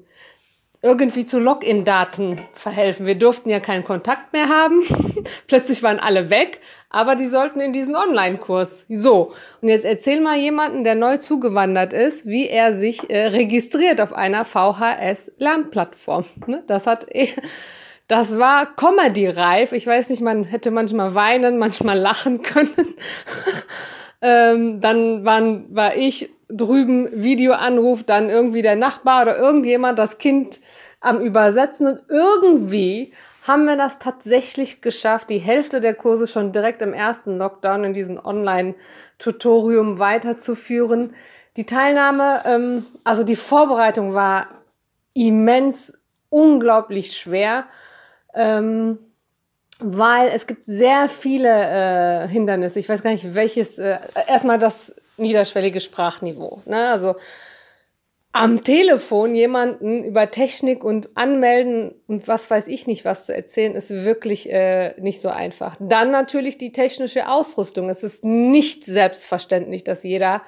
irgendwie 0.84 1.26
zu 1.26 1.40
Login-Daten 1.40 2.40
verhelfen. 2.54 3.06
Wir 3.06 3.16
durften 3.16 3.50
ja 3.50 3.62
keinen 3.62 3.86
Kontakt 3.86 4.34
mehr 4.34 4.50
haben. 4.50 4.82
Plötzlich 5.48 5.82
waren 5.82 5.98
alle 5.98 6.30
weg, 6.30 6.60
aber 6.90 7.16
die 7.16 7.26
sollten 7.26 7.62
in 7.62 7.72
diesen 7.72 7.96
Online-Kurs. 7.96 8.84
So, 8.90 9.32
und 9.62 9.70
jetzt 9.70 9.86
erzähl 9.86 10.20
mal 10.20 10.38
jemanden, 10.38 10.84
der 10.84 10.96
neu 10.96 11.18
zugewandert 11.18 11.94
ist, 11.94 12.26
wie 12.26 12.50
er 12.50 12.74
sich 12.74 13.10
äh, 13.10 13.28
registriert 13.28 14.02
auf 14.02 14.12
einer 14.12 14.44
VHS-Lernplattform. 14.44 16.26
Ne? 16.48 16.64
Das 16.68 16.86
hat 16.86 17.06
eh, 17.16 17.30
das 18.10 18.38
war 18.38 18.76
Comedy-reif. 18.76 19.72
Ich 19.72 19.88
weiß 19.88 20.10
nicht, 20.10 20.22
man 20.22 20.44
hätte 20.44 20.70
manchmal 20.70 21.16
weinen, 21.16 21.58
manchmal 21.58 21.98
lachen 21.98 22.42
können. 22.42 22.94
ähm, 24.22 24.82
dann 24.82 25.24
waren, 25.24 25.74
war 25.74 25.96
ich 25.96 26.30
drüben 26.50 27.08
Videoanruf, 27.24 28.04
dann 28.04 28.30
irgendwie 28.30 28.62
der 28.62 28.76
Nachbar 28.76 29.24
oder 29.24 29.38
irgendjemand 29.38 29.98
das 29.98 30.18
Kind 30.18 30.60
am 31.04 31.20
Übersetzen 31.20 31.86
und 31.86 32.02
irgendwie 32.08 33.14
haben 33.46 33.66
wir 33.66 33.76
das 33.76 34.00
tatsächlich 34.00 34.82
geschafft, 34.82 35.30
die 35.30 35.38
Hälfte 35.38 35.82
der 35.82 35.94
Kurse 35.94 36.28
schon 36.28 36.54
direkt 36.54 36.82
im 36.82 36.94
ersten 36.94 37.38
Lockdown 37.38 37.84
in 37.84 37.94
diesem 37.94 38.18
Online-Tutorium 38.24 40.00
weiterzuführen. 40.00 41.14
Die 41.58 41.66
Teilnahme, 41.66 42.42
ähm, 42.46 42.86
also 43.04 43.24
die 43.24 43.36
Vorbereitung 43.36 44.14
war 44.14 44.48
immens, 45.14 45.94
unglaublich 46.30 47.18
schwer, 47.18 47.66
ähm, 48.34 48.98
weil 49.80 50.30
es 50.34 50.48
gibt 50.48 50.66
sehr 50.66 51.10
viele 51.10 51.50
äh, 51.50 52.28
Hindernisse. 52.30 52.80
Ich 52.80 52.88
weiß 52.88 53.04
gar 53.04 53.12
nicht, 53.12 53.36
welches. 53.36 53.78
Äh, 53.78 54.00
erstmal 54.28 54.58
das 54.58 54.96
niederschwellige 55.18 55.82
Sprachniveau. 55.82 56.62
Ne? 56.66 56.88
Also 56.88 57.16
am 58.34 58.64
Telefon 58.64 59.36
jemanden 59.36 60.04
über 60.04 60.30
Technik 60.32 60.84
und 60.84 61.16
Anmelden 61.16 61.94
und 62.08 62.28
was 62.28 62.50
weiß 62.50 62.68
ich 62.68 62.88
nicht 62.88 63.06
was 63.06 63.28
zu 63.28 63.34
erzählen, 63.34 63.76
ist 63.76 63.92
wirklich 63.92 64.52
äh, 64.52 65.00
nicht 65.00 65.22
so 65.22 65.30
einfach. 65.30 65.78
Dann 65.80 66.10
natürlich 66.10 66.58
die 66.58 66.72
technische 66.72 67.30
Ausrüstung. 67.30 67.90
Es 67.90 68.04
ist 68.04 68.24
nicht 68.24 68.86
selbstverständlich, 68.86 69.84
dass 69.84 70.04
jeder 70.04 70.42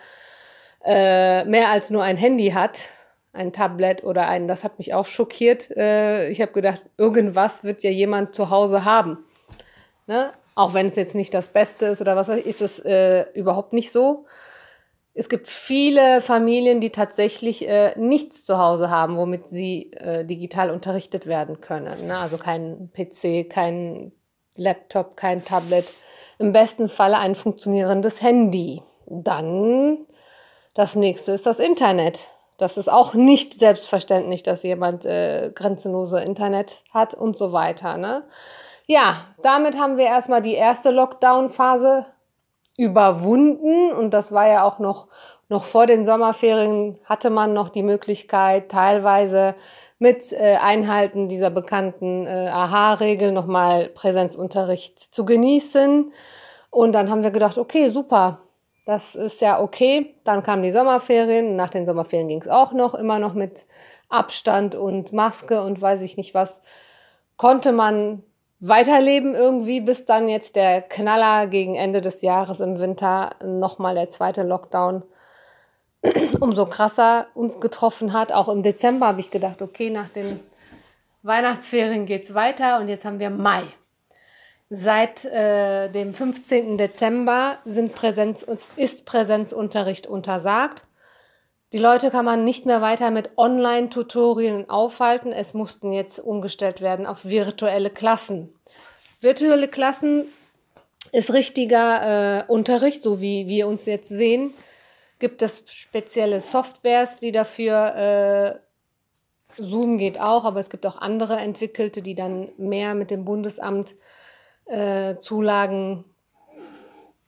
äh, 0.83 1.45
mehr 1.45 1.69
als 1.69 1.91
nur 1.91 2.01
ein 2.01 2.17
Handy 2.17 2.49
hat, 2.49 2.89
ein 3.33 3.53
Tablet 3.53 4.03
oder 4.03 4.27
ein. 4.29 4.47
Das 4.47 4.63
hat 4.63 4.79
mich 4.79 4.95
auch 4.95 5.05
schockiert. 5.05 5.69
Äh, 5.77 6.29
ich 6.29 6.41
habe 6.41 6.53
gedacht, 6.53 6.81
irgendwas 6.97 7.63
wird 7.63 7.83
ja 7.83 7.91
jemand 7.91 8.33
zu 8.33 8.49
Hause 8.49 8.83
haben. 8.83 9.19
Ne? 10.07 10.31
Auch 10.55 10.73
wenn 10.73 10.87
es 10.87 10.95
jetzt 10.95 11.13
nicht 11.13 11.35
das 11.35 11.49
Beste 11.49 11.85
ist 11.85 12.01
oder 12.01 12.15
was, 12.15 12.29
ist 12.29 12.61
es 12.61 12.79
äh, 12.79 13.25
überhaupt 13.35 13.73
nicht 13.73 13.91
so. 13.91 14.25
Es 15.17 15.29
gibt 15.29 15.47
viele 15.47 16.19
Familien, 16.19 16.81
die 16.81 16.89
tatsächlich 16.89 17.67
äh, 17.67 17.97
nichts 17.97 18.43
zu 18.43 18.57
Hause 18.57 18.89
haben, 18.89 19.15
womit 19.15 19.47
sie 19.47 19.93
äh, 19.93 20.25
digital 20.25 20.69
unterrichtet 20.69 21.25
werden 21.25 21.61
können. 21.61 22.07
Ne? 22.07 22.17
Also 22.17 22.37
kein 22.37 22.91
PC, 22.91 23.49
kein 23.49 24.11
Laptop, 24.57 25.15
kein 25.15 25.43
Tablet. 25.43 25.85
Im 26.37 26.51
besten 26.51 26.89
Falle 26.89 27.17
ein 27.17 27.33
funktionierendes 27.33 28.21
Handy. 28.21 28.81
Dann 29.05 30.05
das 30.73 30.95
nächste 30.95 31.31
ist 31.31 31.45
das 31.45 31.59
Internet. 31.59 32.19
Das 32.57 32.75
ist 32.75 32.91
auch 32.91 33.13
nicht 33.13 33.53
selbstverständlich, 33.53 34.43
dass 34.43 34.63
jemand 34.63 35.05
äh, 35.05 35.49
grenzenlose 35.55 36.19
Internet 36.19 36.83
hat 36.91 37.13
und 37.13 37.37
so 37.37 37.53
weiter. 37.53 37.95
Ne? 37.97 38.23
Ja, 38.85 39.15
damit 39.41 39.79
haben 39.79 39.97
wir 39.97 40.05
erstmal 40.07 40.41
die 40.41 40.55
erste 40.55 40.91
Lockdown-Phase 40.91 42.05
überwunden 42.77 43.91
und 43.91 44.11
das 44.11 44.31
war 44.31 44.47
ja 44.47 44.63
auch 44.63 44.79
noch, 44.79 45.07
noch 45.49 45.63
vor 45.63 45.85
den 45.85 46.05
Sommerferien 46.05 46.97
hatte 47.05 47.29
man 47.29 47.53
noch 47.53 47.69
die 47.69 47.83
Möglichkeit, 47.83 48.69
teilweise 48.69 49.55
mit 49.97 50.33
äh, 50.33 50.57
Einhalten 50.61 51.29
dieser 51.29 51.49
bekannten 51.49 52.25
äh, 52.25 52.49
AHA-Regel 52.49 53.31
nochmal 53.31 53.87
Präsenzunterricht 53.89 54.99
zu 54.99 55.25
genießen. 55.25 56.11
Und 56.69 56.91
dann 56.91 57.09
haben 57.09 57.23
wir 57.23 57.31
gedacht, 57.31 57.57
okay, 57.57 57.87
super, 57.87 58.39
das 58.85 59.15
ist 59.15 59.41
ja 59.41 59.61
okay. 59.61 60.15
Dann 60.25 60.43
kamen 60.43 60.63
die 60.63 60.71
Sommerferien. 60.71 61.55
Nach 61.55 61.69
den 61.69 61.85
Sommerferien 61.85 62.27
ging 62.27 62.41
es 62.41 62.49
auch 62.49 62.73
noch, 62.73 62.93
immer 62.93 63.19
noch 63.19 63.33
mit 63.33 63.65
Abstand 64.09 64.75
und 64.75 65.13
Maske 65.13 65.61
und 65.61 65.81
weiß 65.81 66.01
ich 66.01 66.17
nicht 66.17 66.33
was. 66.33 66.61
Konnte 67.37 67.71
man 67.71 68.23
weiterleben 68.59 69.35
irgendwie, 69.35 69.81
bis 69.81 70.05
dann 70.05 70.29
jetzt 70.29 70.55
der 70.55 70.81
Knaller 70.81 71.47
gegen 71.47 71.75
Ende 71.75 72.01
des 72.01 72.21
Jahres 72.21 72.59
im 72.59 72.79
Winter 72.79 73.31
nochmal 73.43 73.95
der 73.95 74.09
zweite 74.09 74.43
Lockdown 74.43 75.03
umso 76.39 76.65
krasser 76.65 77.27
uns 77.33 77.59
getroffen 77.59 78.13
hat. 78.13 78.31
Auch 78.31 78.49
im 78.49 78.63
Dezember 78.63 79.07
habe 79.07 79.19
ich 79.19 79.31
gedacht, 79.31 79.61
okay, 79.61 79.89
nach 79.89 80.09
den 80.09 80.39
Weihnachtsferien 81.23 82.05
geht 82.05 82.23
es 82.23 82.33
weiter 82.33 82.79
und 82.79 82.87
jetzt 82.87 83.05
haben 83.05 83.19
wir 83.19 83.29
Mai. 83.29 83.63
Seit 84.69 85.25
äh, 85.25 85.89
dem 85.89 86.13
15. 86.13 86.77
Dezember 86.77 87.57
sind 87.65 87.93
Präsenz, 87.93 88.43
ist 88.75 89.05
Präsenzunterricht 89.05 90.07
untersagt. 90.07 90.85
Die 91.75 91.81
Leute 91.81 92.09
kann 92.09 92.23
man 92.23 92.45
nicht 92.45 92.65
mehr 92.65 92.81
weiter 92.81 93.11
mit 93.11 93.31
Online-Tutorien 93.35 94.69
aufhalten. 94.69 95.33
Es 95.33 95.53
mussten 95.53 95.91
jetzt 95.91 96.19
umgestellt 96.19 96.79
werden 96.79 97.05
auf 97.05 97.25
virtuelle 97.25 97.89
Klassen. 97.89 98.55
Virtuelle 99.19 99.67
Klassen 99.67 100.23
ist 101.11 101.33
richtiger 101.33 102.45
äh, 102.47 102.49
Unterricht, 102.49 103.01
so 103.01 103.19
wie 103.19 103.49
wir 103.49 103.67
uns 103.67 103.85
jetzt 103.87 104.07
sehen. 104.07 104.53
Gibt 105.19 105.41
es 105.41 105.63
spezielle 105.65 106.39
Softwares, 106.39 107.19
die 107.19 107.33
dafür, 107.33 108.61
äh, 109.57 109.61
Zoom 109.61 109.97
geht 109.97 110.17
auch, 110.17 110.45
aber 110.45 110.61
es 110.61 110.69
gibt 110.69 110.85
auch 110.85 111.01
andere 111.01 111.35
entwickelte, 111.39 112.01
die 112.01 112.15
dann 112.15 112.53
mehr 112.55 112.95
mit 112.95 113.11
dem 113.11 113.25
Bundesamt 113.25 113.95
äh, 114.63 115.17
Zulagen 115.17 116.05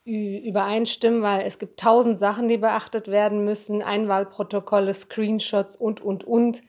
übereinstimmen, 0.07 1.21
weil 1.21 1.45
es 1.45 1.59
gibt 1.59 1.79
tausend 1.79 2.17
Sachen, 2.17 2.47
die 2.47 2.57
beachtet 2.57 3.07
werden 3.09 3.43
müssen, 3.43 3.83
Einwahlprotokolle, 3.83 4.93
Screenshots 4.93 5.75
und, 5.75 6.01
und, 6.01 6.23
und. 6.23 6.61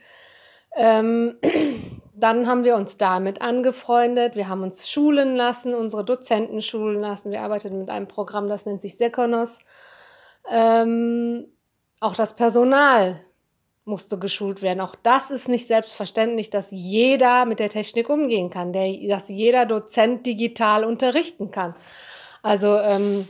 Ähm, 0.74 1.36
dann 2.14 2.46
haben 2.48 2.64
wir 2.64 2.74
uns 2.76 2.96
damit 2.96 3.40
angefreundet. 3.40 4.34
Wir 4.34 4.48
haben 4.48 4.62
uns 4.62 4.90
schulen 4.90 5.36
lassen, 5.36 5.74
unsere 5.74 6.04
Dozenten 6.04 6.60
schulen 6.60 7.00
lassen. 7.00 7.30
Wir 7.30 7.42
arbeiteten 7.42 7.78
mit 7.78 7.90
einem 7.90 8.08
Programm, 8.08 8.48
das 8.48 8.66
nennt 8.66 8.80
sich 8.80 8.96
Sekonos. 8.96 9.60
Ähm, 10.50 11.46
auch 12.00 12.14
das 12.14 12.34
Personal 12.34 13.20
musste 13.84 14.18
geschult 14.18 14.62
werden. 14.62 14.80
Auch 14.80 14.94
das 14.94 15.30
ist 15.30 15.48
nicht 15.48 15.66
selbstverständlich, 15.66 16.50
dass 16.50 16.70
jeder 16.70 17.44
mit 17.46 17.58
der 17.58 17.70
Technik 17.70 18.10
umgehen 18.10 18.50
kann, 18.50 18.72
der, 18.72 18.92
dass 19.08 19.28
jeder 19.28 19.64
Dozent 19.64 20.26
digital 20.26 20.84
unterrichten 20.84 21.50
kann. 21.50 21.74
Also 22.42 22.76
ähm, 22.78 23.28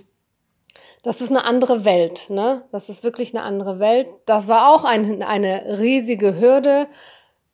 das 1.02 1.20
ist 1.20 1.30
eine 1.30 1.44
andere 1.44 1.84
Welt, 1.84 2.28
ne? 2.28 2.64
Das 2.72 2.88
ist 2.88 3.04
wirklich 3.04 3.34
eine 3.34 3.44
andere 3.44 3.78
Welt. 3.78 4.08
Das 4.26 4.48
war 4.48 4.74
auch 4.74 4.84
ein, 4.84 5.22
eine 5.22 5.78
riesige 5.78 6.40
Hürde. 6.40 6.88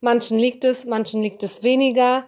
Manchen 0.00 0.38
liegt 0.38 0.64
es, 0.64 0.86
manchen 0.86 1.22
liegt 1.22 1.42
es 1.42 1.62
weniger. 1.62 2.24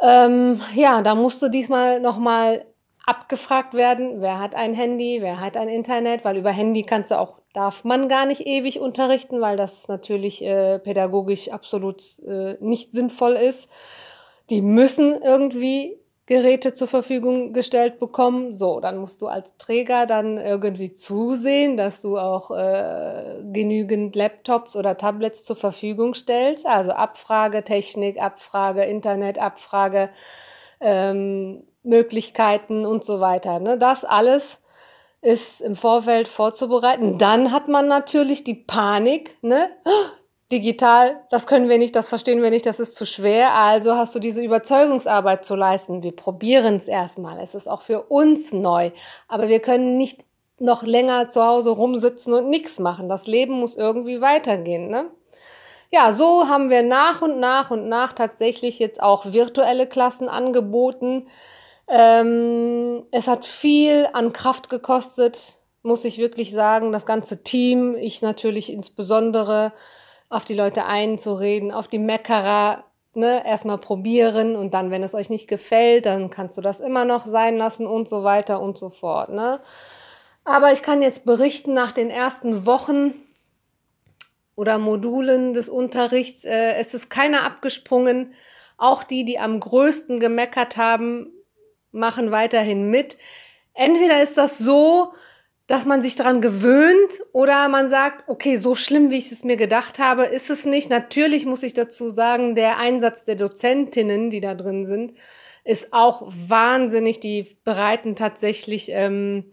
Ähm, 0.00 0.60
ja, 0.74 1.02
da 1.02 1.14
musste 1.14 1.50
diesmal 1.50 2.00
nochmal 2.00 2.64
abgefragt 3.06 3.74
werden, 3.74 4.22
wer 4.22 4.40
hat 4.40 4.54
ein 4.54 4.72
Handy, 4.74 5.18
wer 5.20 5.40
hat 5.40 5.56
ein 5.56 5.68
Internet, 5.68 6.24
weil 6.24 6.38
über 6.38 6.50
Handy 6.50 6.82
kannst 6.82 7.10
du 7.10 7.18
auch, 7.18 7.38
darf 7.52 7.84
man 7.84 8.08
gar 8.08 8.24
nicht 8.24 8.46
ewig 8.46 8.80
unterrichten, 8.80 9.40
weil 9.40 9.56
das 9.56 9.88
natürlich 9.88 10.42
äh, 10.42 10.78
pädagogisch 10.78 11.50
absolut 11.50 12.02
äh, 12.26 12.56
nicht 12.60 12.92
sinnvoll 12.92 13.34
ist. 13.34 13.68
Die 14.50 14.62
müssen 14.62 15.20
irgendwie 15.22 15.98
Geräte 16.26 16.72
zur 16.72 16.88
Verfügung 16.88 17.52
gestellt 17.52 17.98
bekommen. 17.98 18.54
So, 18.54 18.80
dann 18.80 18.96
musst 18.96 19.20
du 19.20 19.26
als 19.26 19.56
Träger 19.58 20.06
dann 20.06 20.38
irgendwie 20.38 20.94
zusehen, 20.94 21.76
dass 21.76 22.00
du 22.00 22.18
auch 22.18 22.50
äh, 22.50 23.42
genügend 23.52 24.16
Laptops 24.16 24.74
oder 24.74 24.96
Tablets 24.96 25.44
zur 25.44 25.56
Verfügung 25.56 26.14
stellst. 26.14 26.66
Also 26.66 26.92
Abfrage, 26.92 27.62
Technik, 27.62 28.20
Abfrage, 28.20 28.84
Internet, 28.84 29.38
Abfrage, 29.38 30.08
ähm, 30.80 31.64
Möglichkeiten 31.82 32.86
und 32.86 33.04
so 33.04 33.20
weiter. 33.20 33.60
Ne? 33.60 33.76
Das 33.76 34.04
alles 34.06 34.58
ist 35.20 35.60
im 35.60 35.76
Vorfeld 35.76 36.28
vorzubereiten. 36.28 37.18
Dann 37.18 37.52
hat 37.52 37.68
man 37.68 37.86
natürlich 37.88 38.44
die 38.44 38.54
Panik, 38.54 39.36
ne? 39.42 39.70
Digital, 40.52 41.20
das 41.30 41.46
können 41.46 41.68
wir 41.68 41.78
nicht, 41.78 41.96
das 41.96 42.08
verstehen 42.08 42.42
wir 42.42 42.50
nicht, 42.50 42.66
das 42.66 42.80
ist 42.80 42.96
zu 42.96 43.06
schwer. 43.06 43.54
Also 43.54 43.96
hast 43.96 44.14
du 44.14 44.18
diese 44.18 44.42
Überzeugungsarbeit 44.42 45.44
zu 45.44 45.54
leisten. 45.54 46.02
Wir 46.02 46.14
probieren 46.14 46.76
es 46.76 46.88
erstmal. 46.88 47.40
Es 47.40 47.54
ist 47.54 47.68
auch 47.68 47.82
für 47.82 48.02
uns 48.04 48.52
neu. 48.52 48.90
Aber 49.28 49.48
wir 49.48 49.60
können 49.60 49.96
nicht 49.96 50.24
noch 50.58 50.82
länger 50.82 51.28
zu 51.28 51.44
Hause 51.44 51.70
rumsitzen 51.70 52.32
und 52.32 52.48
nichts 52.48 52.78
machen. 52.78 53.08
Das 53.08 53.26
Leben 53.26 53.54
muss 53.60 53.76
irgendwie 53.76 54.20
weitergehen. 54.20 54.88
Ne? 54.88 55.10
Ja, 55.90 56.12
so 56.12 56.48
haben 56.48 56.70
wir 56.70 56.82
nach 56.82 57.22
und 57.22 57.40
nach 57.40 57.70
und 57.70 57.88
nach 57.88 58.12
tatsächlich 58.12 58.78
jetzt 58.78 59.02
auch 59.02 59.32
virtuelle 59.32 59.86
Klassen 59.86 60.28
angeboten. 60.28 61.26
Ähm, 61.88 63.04
es 63.10 63.26
hat 63.28 63.44
viel 63.44 64.08
an 64.12 64.32
Kraft 64.32 64.70
gekostet, 64.70 65.58
muss 65.82 66.04
ich 66.04 66.18
wirklich 66.18 66.52
sagen. 66.52 66.92
Das 66.92 67.06
ganze 67.06 67.42
Team, 67.42 67.94
ich 67.94 68.22
natürlich 68.22 68.72
insbesondere 68.72 69.72
auf 70.34 70.44
die 70.44 70.54
Leute 70.54 70.84
einzureden, 70.84 71.70
auf 71.70 71.88
die 71.88 71.98
Meckerer, 71.98 72.84
ne, 73.14 73.46
erstmal 73.46 73.78
probieren 73.78 74.56
und 74.56 74.74
dann, 74.74 74.90
wenn 74.90 75.02
es 75.02 75.14
euch 75.14 75.30
nicht 75.30 75.48
gefällt, 75.48 76.06
dann 76.06 76.30
kannst 76.30 76.58
du 76.58 76.60
das 76.60 76.80
immer 76.80 77.04
noch 77.04 77.24
sein 77.24 77.56
lassen 77.56 77.86
und 77.86 78.08
so 78.08 78.24
weiter 78.24 78.60
und 78.60 78.76
so 78.76 78.90
fort, 78.90 79.30
ne. 79.30 79.60
Aber 80.44 80.72
ich 80.72 80.82
kann 80.82 81.00
jetzt 81.00 81.24
berichten, 81.24 81.72
nach 81.72 81.92
den 81.92 82.10
ersten 82.10 82.66
Wochen 82.66 83.14
oder 84.56 84.78
Modulen 84.78 85.54
des 85.54 85.68
Unterrichts, 85.68 86.44
äh, 86.44 86.74
es 86.74 86.94
ist 86.94 87.08
keiner 87.08 87.44
abgesprungen. 87.44 88.34
Auch 88.76 89.04
die, 89.04 89.24
die 89.24 89.38
am 89.38 89.60
größten 89.60 90.20
gemeckert 90.20 90.76
haben, 90.76 91.32
machen 91.92 92.30
weiterhin 92.30 92.90
mit. 92.90 93.16
Entweder 93.72 94.20
ist 94.20 94.36
das 94.36 94.58
so, 94.58 95.12
dass 95.66 95.86
man 95.86 96.02
sich 96.02 96.16
daran 96.16 96.42
gewöhnt 96.42 97.22
oder 97.32 97.68
man 97.68 97.88
sagt, 97.88 98.28
okay, 98.28 98.56
so 98.56 98.74
schlimm, 98.74 99.10
wie 99.10 99.16
ich 99.16 99.32
es 99.32 99.44
mir 99.44 99.56
gedacht 99.56 99.98
habe, 99.98 100.24
ist 100.24 100.50
es 100.50 100.66
nicht. 100.66 100.90
Natürlich 100.90 101.46
muss 101.46 101.62
ich 101.62 101.72
dazu 101.72 102.10
sagen, 102.10 102.54
der 102.54 102.78
Einsatz 102.78 103.24
der 103.24 103.36
Dozentinnen, 103.36 104.28
die 104.28 104.40
da 104.40 104.54
drin 104.54 104.84
sind, 104.84 105.14
ist 105.64 105.94
auch 105.94 106.22
wahnsinnig. 106.26 107.20
Die 107.20 107.56
bereiten 107.64 108.14
tatsächlich 108.14 108.90
ähm, 108.90 109.52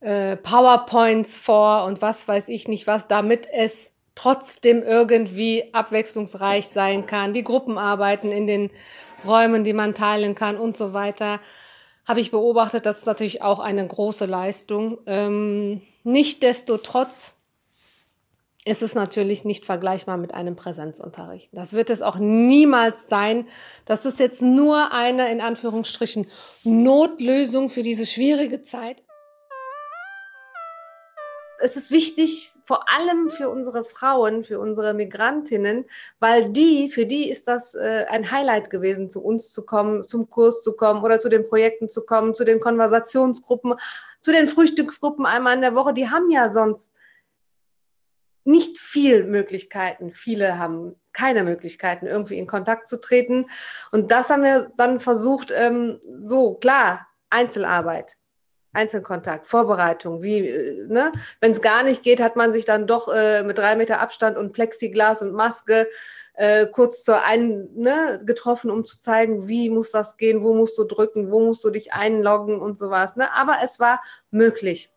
äh, 0.00 0.36
PowerPoints 0.36 1.36
vor 1.36 1.84
und 1.84 2.02
was 2.02 2.26
weiß 2.26 2.48
ich 2.48 2.66
nicht 2.66 2.88
was, 2.88 3.06
damit 3.06 3.46
es 3.52 3.92
trotzdem 4.16 4.82
irgendwie 4.82 5.72
abwechslungsreich 5.72 6.66
sein 6.66 7.06
kann. 7.06 7.32
Die 7.32 7.44
Gruppenarbeiten 7.44 8.32
in 8.32 8.48
den 8.48 8.70
Räumen, 9.24 9.62
die 9.62 9.74
man 9.74 9.94
teilen 9.94 10.34
kann 10.34 10.56
und 10.56 10.76
so 10.76 10.92
weiter 10.92 11.38
habe 12.10 12.20
ich 12.20 12.30
beobachtet, 12.30 12.84
das 12.84 12.98
ist 12.98 13.06
natürlich 13.06 13.40
auch 13.40 13.58
eine 13.60 13.86
große 13.86 14.26
Leistung. 14.26 14.98
Ähm, 15.06 15.80
Nichtsdestotrotz 16.02 17.34
ist 18.64 18.82
es 18.82 18.94
natürlich 18.94 19.44
nicht 19.44 19.64
vergleichbar 19.64 20.16
mit 20.16 20.34
einem 20.34 20.56
Präsenzunterricht. 20.56 21.50
Das 21.52 21.72
wird 21.72 21.90
es 21.90 22.02
auch 22.02 22.18
niemals 22.18 23.08
sein. 23.08 23.46
Das 23.84 24.04
ist 24.04 24.18
jetzt 24.18 24.42
nur 24.42 24.92
eine, 24.92 25.30
in 25.30 25.40
Anführungsstrichen, 25.40 26.26
Notlösung 26.64 27.68
für 27.70 27.82
diese 27.82 28.06
schwierige 28.06 28.62
Zeit. 28.62 29.02
Es 31.58 31.76
ist 31.76 31.90
wichtig, 31.90 32.52
vor 32.70 32.88
allem 32.88 33.30
für 33.30 33.48
unsere 33.48 33.82
Frauen, 33.82 34.44
für 34.44 34.60
unsere 34.60 34.94
Migrantinnen, 34.94 35.86
weil 36.20 36.50
die, 36.50 36.88
für 36.88 37.04
die 37.04 37.28
ist 37.28 37.48
das 37.48 37.74
äh, 37.74 38.06
ein 38.08 38.30
Highlight 38.30 38.70
gewesen, 38.70 39.10
zu 39.10 39.24
uns 39.24 39.50
zu 39.50 39.66
kommen, 39.66 40.06
zum 40.06 40.30
Kurs 40.30 40.62
zu 40.62 40.74
kommen 40.74 41.02
oder 41.02 41.18
zu 41.18 41.28
den 41.28 41.48
Projekten 41.48 41.88
zu 41.88 42.02
kommen, 42.02 42.36
zu 42.36 42.44
den 42.44 42.60
Konversationsgruppen, 42.60 43.74
zu 44.20 44.30
den 44.30 44.46
Frühstücksgruppen 44.46 45.26
einmal 45.26 45.56
in 45.56 45.62
der 45.62 45.74
Woche. 45.74 45.94
Die 45.94 46.10
haben 46.10 46.30
ja 46.30 46.52
sonst 46.52 46.88
nicht 48.44 48.78
viel 48.78 49.24
Möglichkeiten. 49.24 50.12
Viele 50.12 50.56
haben 50.56 50.94
keine 51.12 51.42
Möglichkeiten, 51.42 52.06
irgendwie 52.06 52.38
in 52.38 52.46
Kontakt 52.46 52.86
zu 52.86 53.00
treten. 53.00 53.46
Und 53.90 54.12
das 54.12 54.30
haben 54.30 54.44
wir 54.44 54.70
dann 54.76 55.00
versucht, 55.00 55.52
ähm, 55.52 55.98
so 56.22 56.54
klar, 56.54 57.08
Einzelarbeit. 57.30 58.16
Einzelkontakt, 58.72 59.46
Vorbereitung, 59.46 60.22
wie, 60.22 60.48
äh, 60.48 60.86
ne? 60.86 61.12
Wenn 61.40 61.52
es 61.52 61.60
gar 61.60 61.82
nicht 61.82 62.02
geht, 62.02 62.20
hat 62.20 62.36
man 62.36 62.52
sich 62.52 62.64
dann 62.64 62.86
doch 62.86 63.08
äh, 63.08 63.42
mit 63.42 63.58
drei 63.58 63.76
Meter 63.76 64.00
Abstand 64.00 64.36
und 64.36 64.52
Plexiglas 64.52 65.22
und 65.22 65.32
Maske 65.32 65.88
äh, 66.34 66.66
kurz 66.66 67.02
zur 67.02 67.22
einen 67.22 67.68
ne, 67.76 68.20
getroffen, 68.24 68.70
um 68.70 68.84
zu 68.84 69.00
zeigen, 69.00 69.48
wie 69.48 69.68
muss 69.68 69.90
das 69.90 70.16
gehen, 70.16 70.42
wo 70.42 70.54
musst 70.54 70.78
du 70.78 70.84
drücken, 70.84 71.30
wo 71.30 71.40
musst 71.40 71.64
du 71.64 71.70
dich 71.70 71.92
einloggen 71.92 72.60
und 72.60 72.78
sowas. 72.78 73.16
Ne? 73.16 73.32
Aber 73.34 73.56
es 73.62 73.78
war 73.78 74.00
möglich. 74.30 74.90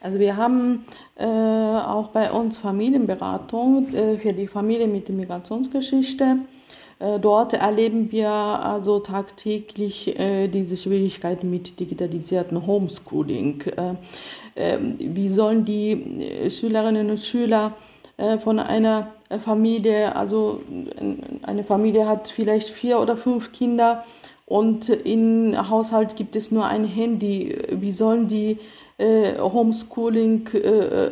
Also 0.00 0.18
wir 0.18 0.36
haben 0.36 0.84
äh, 1.16 1.24
auch 1.24 2.08
bei 2.08 2.30
uns 2.30 2.56
Familienberatung 2.58 3.94
äh, 3.94 4.16
für 4.16 4.32
die 4.32 4.48
Familie 4.48 4.88
mit 4.88 5.08
Migrationsgeschichte. 5.08 6.38
Äh, 7.02 7.18
dort 7.18 7.54
erleben 7.54 8.12
wir 8.12 8.30
also 8.30 9.00
tagtäglich 9.00 10.18
äh, 10.18 10.48
diese 10.48 10.76
Schwierigkeiten 10.76 11.50
mit 11.50 11.80
digitalisierten 11.80 12.66
Homeschooling. 12.66 13.62
Äh, 13.62 13.94
ähm, 14.54 14.96
wie 14.98 15.28
sollen 15.28 15.64
die 15.64 16.50
Schülerinnen 16.50 17.10
und 17.10 17.18
Schüler 17.18 17.74
von 18.44 18.58
einer 18.58 19.10
Familie, 19.40 20.14
also 20.14 20.60
eine 21.42 21.64
Familie 21.64 22.06
hat 22.06 22.28
vielleicht 22.28 22.68
vier 22.68 23.00
oder 23.00 23.16
fünf 23.16 23.50
Kinder 23.52 24.04
und 24.44 24.90
im 24.90 25.56
Haushalt 25.70 26.14
gibt 26.14 26.36
es 26.36 26.52
nur 26.52 26.66
ein 26.66 26.84
Handy. 26.84 27.56
Wie 27.70 27.90
sollen 27.90 28.28
die 28.28 28.58
äh, 28.98 29.38
Homeschooling 29.38 30.48
äh, 30.54 30.58
äh, 30.58 31.10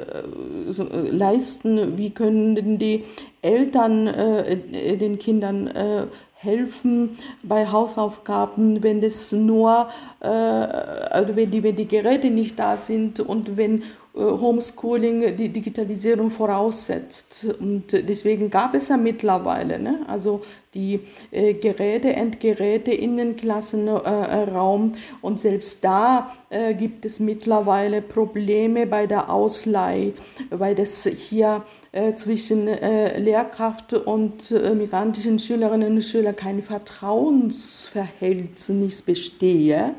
leisten? 1.10 1.98
Wie 1.98 2.10
können 2.10 2.78
die 2.78 3.04
Eltern 3.42 4.06
äh, 4.06 4.96
den 4.96 5.18
Kindern 5.18 5.66
äh, 5.68 6.06
helfen 6.42 7.18
bei 7.42 7.66
Hausaufgaben, 7.66 8.82
wenn 8.82 9.02
es 9.02 9.32
nur, 9.32 9.88
äh, 10.20 10.26
also 10.26 11.36
wenn 11.36 11.50
die, 11.50 11.62
wenn 11.62 11.76
die 11.76 11.88
Geräte 11.88 12.30
nicht 12.30 12.58
da 12.58 12.78
sind 12.78 13.20
und 13.20 13.56
wenn 13.58 13.82
äh, 13.82 13.84
Homeschooling 14.14 15.36
die 15.36 15.50
Digitalisierung 15.50 16.30
voraussetzt. 16.30 17.46
Und 17.60 17.92
deswegen 17.92 18.48
gab 18.50 18.74
es 18.74 18.88
ja 18.88 18.96
mittlerweile, 18.96 19.78
ne? 19.78 20.00
also 20.08 20.40
die 20.74 21.00
äh, 21.30 21.54
Geräte, 21.54 22.12
Endgeräte 22.12 22.92
in 22.92 23.16
den 23.16 23.36
Klassenraum. 23.36 24.92
und 25.20 25.40
selbst 25.40 25.84
da 25.84 26.32
äh, 26.50 26.74
gibt 26.74 27.04
es 27.04 27.20
mittlerweile 27.20 28.02
Probleme 28.02 28.86
bei 28.86 29.06
der 29.06 29.30
Ausleihe, 29.30 30.14
weil 30.50 30.74
das 30.74 31.04
hier 31.04 31.62
äh, 31.92 32.14
zwischen 32.14 32.66
äh, 32.68 33.18
Lehrkraft 33.18 33.94
und 33.94 34.50
äh, 34.52 34.74
migrantischen 34.74 35.38
Schülerinnen 35.38 35.94
und 35.94 36.02
Schülern 36.02 36.36
kein 36.36 36.62
Vertrauensverhältnis 36.62 39.02
bestehe. 39.02 39.94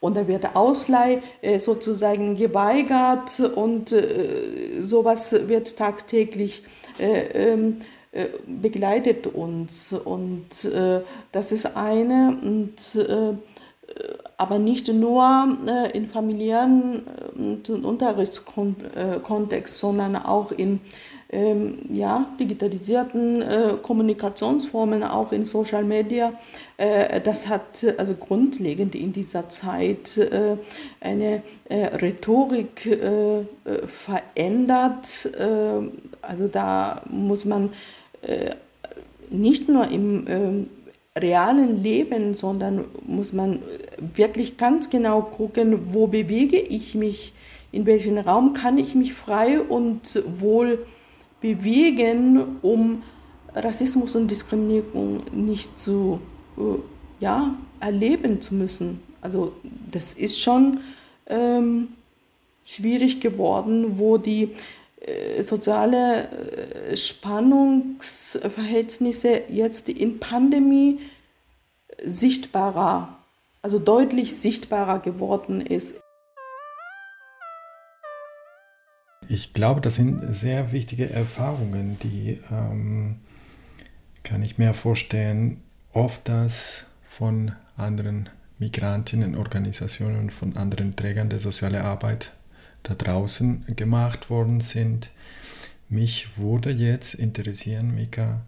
Und 0.00 0.16
da 0.16 0.26
wird 0.26 0.56
Ausleih 0.56 1.20
äh, 1.42 1.58
sozusagen 1.58 2.34
geweigert 2.34 3.40
und 3.40 3.92
äh, 3.92 4.80
sowas 4.80 5.48
wird 5.48 5.76
tagtäglich 5.76 6.62
äh, 6.98 7.52
ähm, 7.52 7.80
begleitet 8.44 9.28
uns. 9.28 9.92
Und 9.92 10.68
das 11.30 11.52
ist 11.52 11.76
eine, 11.76 12.36
und, 12.42 12.98
aber 14.36 14.58
nicht 14.58 14.88
nur 14.88 15.56
in 15.92 16.08
familiären 16.08 17.04
und 17.36 17.70
Unterrichtskontext, 17.70 19.78
sondern 19.78 20.16
auch 20.16 20.50
in 20.50 20.80
ähm, 21.32 21.78
ja, 21.90 22.26
digitalisierten 22.40 23.42
äh, 23.42 23.74
Kommunikationsformen, 23.80 25.04
auch 25.04 25.30
in 25.30 25.44
Social 25.44 25.84
Media. 25.84 26.32
Äh, 26.76 27.20
das 27.20 27.48
hat 27.48 27.84
also 27.98 28.14
grundlegend 28.14 28.96
in 28.96 29.12
dieser 29.12 29.48
Zeit 29.48 30.16
äh, 30.16 30.56
eine 31.00 31.42
äh, 31.68 31.86
Rhetorik 31.96 32.84
äh, 32.86 33.40
äh, 33.40 33.44
verändert. 33.86 35.30
also 36.22 36.48
da 36.48 37.02
muss 37.08 37.44
man 37.44 37.70
nicht 39.30 39.68
nur 39.68 39.88
im 39.88 40.26
ähm, 40.28 40.64
realen 41.16 41.82
Leben, 41.82 42.34
sondern 42.34 42.84
muss 43.06 43.32
man 43.32 43.60
wirklich 44.14 44.56
ganz 44.56 44.90
genau 44.90 45.22
gucken, 45.22 45.94
wo 45.94 46.06
bewege 46.06 46.58
ich 46.58 46.94
mich, 46.94 47.32
in 47.72 47.86
welchem 47.86 48.18
Raum 48.18 48.52
kann 48.52 48.78
ich 48.78 48.94
mich 48.94 49.14
frei 49.14 49.60
und 49.60 50.22
wohl 50.26 50.84
bewegen, 51.40 52.58
um 52.62 53.02
Rassismus 53.54 54.14
und 54.14 54.30
Diskriminierung 54.30 55.18
nicht 55.32 55.78
zu 55.78 56.20
äh, 56.56 56.62
ja, 57.20 57.54
erleben 57.80 58.40
zu 58.40 58.54
müssen. 58.54 59.02
Also 59.20 59.52
das 59.90 60.14
ist 60.14 60.40
schon 60.40 60.80
ähm, 61.26 61.88
schwierig 62.64 63.20
geworden, 63.20 63.98
wo 63.98 64.16
die 64.16 64.54
äh, 65.00 65.42
soziale 65.42 66.28
äh, 66.28 66.96
Spannungsverhältnisse 66.96 69.42
jetzt 69.48 69.88
in 69.88 70.20
Pandemie 70.20 71.00
sichtbarer, 72.02 73.18
also 73.62 73.78
deutlich 73.78 74.34
sichtbarer 74.36 74.98
geworden 75.00 75.60
ist. 75.60 76.00
Ich 79.30 79.54
glaube, 79.54 79.80
das 79.80 79.94
sind 79.94 80.34
sehr 80.34 80.72
wichtige 80.72 81.08
Erfahrungen, 81.08 81.96
die 82.02 82.40
ähm, 82.50 83.20
kann 84.24 84.42
ich 84.42 84.58
mir 84.58 84.74
vorstellen, 84.74 85.62
oft 85.92 86.28
das 86.28 86.86
von 87.08 87.52
anderen 87.76 88.28
Migrantinnenorganisationen, 88.58 90.30
von 90.30 90.56
anderen 90.56 90.96
Trägern 90.96 91.30
der 91.30 91.38
sozialen 91.38 91.80
Arbeit 91.80 92.32
da 92.82 92.94
draußen 92.94 93.66
gemacht 93.76 94.30
worden 94.30 94.60
sind. 94.60 95.10
Mich 95.88 96.36
würde 96.36 96.70
jetzt 96.70 97.14
interessieren, 97.14 97.94
Mika, 97.94 98.40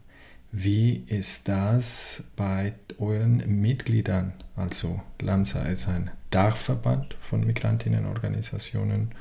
wie 0.50 1.04
ist 1.06 1.48
das 1.48 2.24
bei 2.34 2.72
euren 2.98 3.60
Mitgliedern? 3.60 4.32
Also 4.56 5.00
LAMSA 5.20 5.62
ist 5.62 5.88
ein 5.88 6.10
Dachverband 6.30 7.16
von 7.22 7.46
Migrantinnenorganisationen 7.46 9.12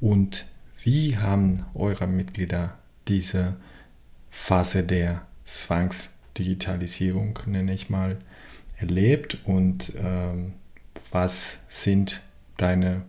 Und 0.00 0.46
wie 0.82 1.16
haben 1.16 1.64
eure 1.74 2.06
Mitglieder 2.06 2.78
diese 3.08 3.56
Phase 4.30 4.84
der 4.84 5.22
Zwangsdigitalisierung, 5.44 7.38
nenne 7.46 7.72
ich 7.72 7.90
mal, 7.90 8.18
erlebt 8.76 9.38
und 9.44 9.92
ähm, 9.96 10.54
was 11.10 11.60
sind 11.68 12.22
deine 12.56 13.02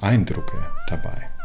Eindrücke 0.00 0.58
dabei? 0.88 1.39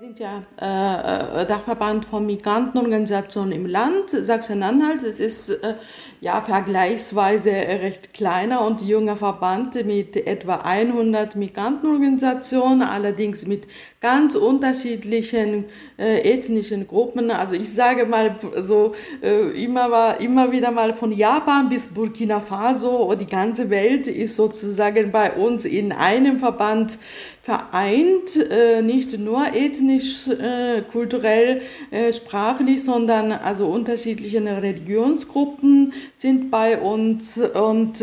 Sind 0.00 0.18
ja 0.18 0.42
äh, 0.58 1.42
äh, 1.42 1.44
Dachverband 1.44 2.06
von 2.06 2.24
Migrantenorganisationen 2.24 3.52
im 3.52 3.66
Land 3.66 4.08
Sachsen-Anhalt. 4.08 5.02
Es 5.02 5.20
ist 5.20 5.50
äh, 5.50 5.74
ja 6.22 6.40
vergleichsweise 6.40 7.50
recht 7.50 8.14
kleiner 8.14 8.64
und 8.64 8.80
junger 8.80 9.16
Verband 9.16 9.84
mit 9.84 10.16
etwa 10.16 10.54
100 10.54 11.36
Migrantenorganisationen, 11.36 12.80
allerdings 12.80 13.46
mit 13.46 13.66
ganz 14.00 14.36
unterschiedlichen 14.36 15.66
äh, 15.98 16.22
ethnischen 16.32 16.86
Gruppen. 16.86 17.30
Also 17.30 17.54
ich 17.54 17.70
sage 17.70 18.06
mal 18.06 18.36
so 18.62 18.92
äh, 19.22 19.50
immer, 19.62 19.90
war, 19.90 20.18
immer 20.18 20.50
wieder 20.50 20.70
mal 20.70 20.94
von 20.94 21.12
Japan 21.12 21.68
bis 21.68 21.88
Burkina 21.88 22.40
Faso, 22.40 23.14
die 23.16 23.26
ganze 23.26 23.68
Welt 23.68 24.06
ist 24.06 24.36
sozusagen 24.36 25.12
bei 25.12 25.32
uns 25.32 25.66
in 25.66 25.92
einem 25.92 26.38
Verband 26.38 26.96
vereint, 27.42 28.36
äh, 28.36 28.82
nicht 28.82 29.18
nur 29.18 29.54
ethnisch, 29.54 30.28
äh, 30.28 30.82
kulturell, 30.82 31.62
äh, 31.90 32.12
sprachlich, 32.12 32.84
sondern 32.84 33.32
also 33.32 33.66
unterschiedliche 33.66 34.40
Religionsgruppen 34.40 35.92
sind 36.16 36.50
bei 36.50 36.78
uns 36.78 37.38
und 37.38 38.02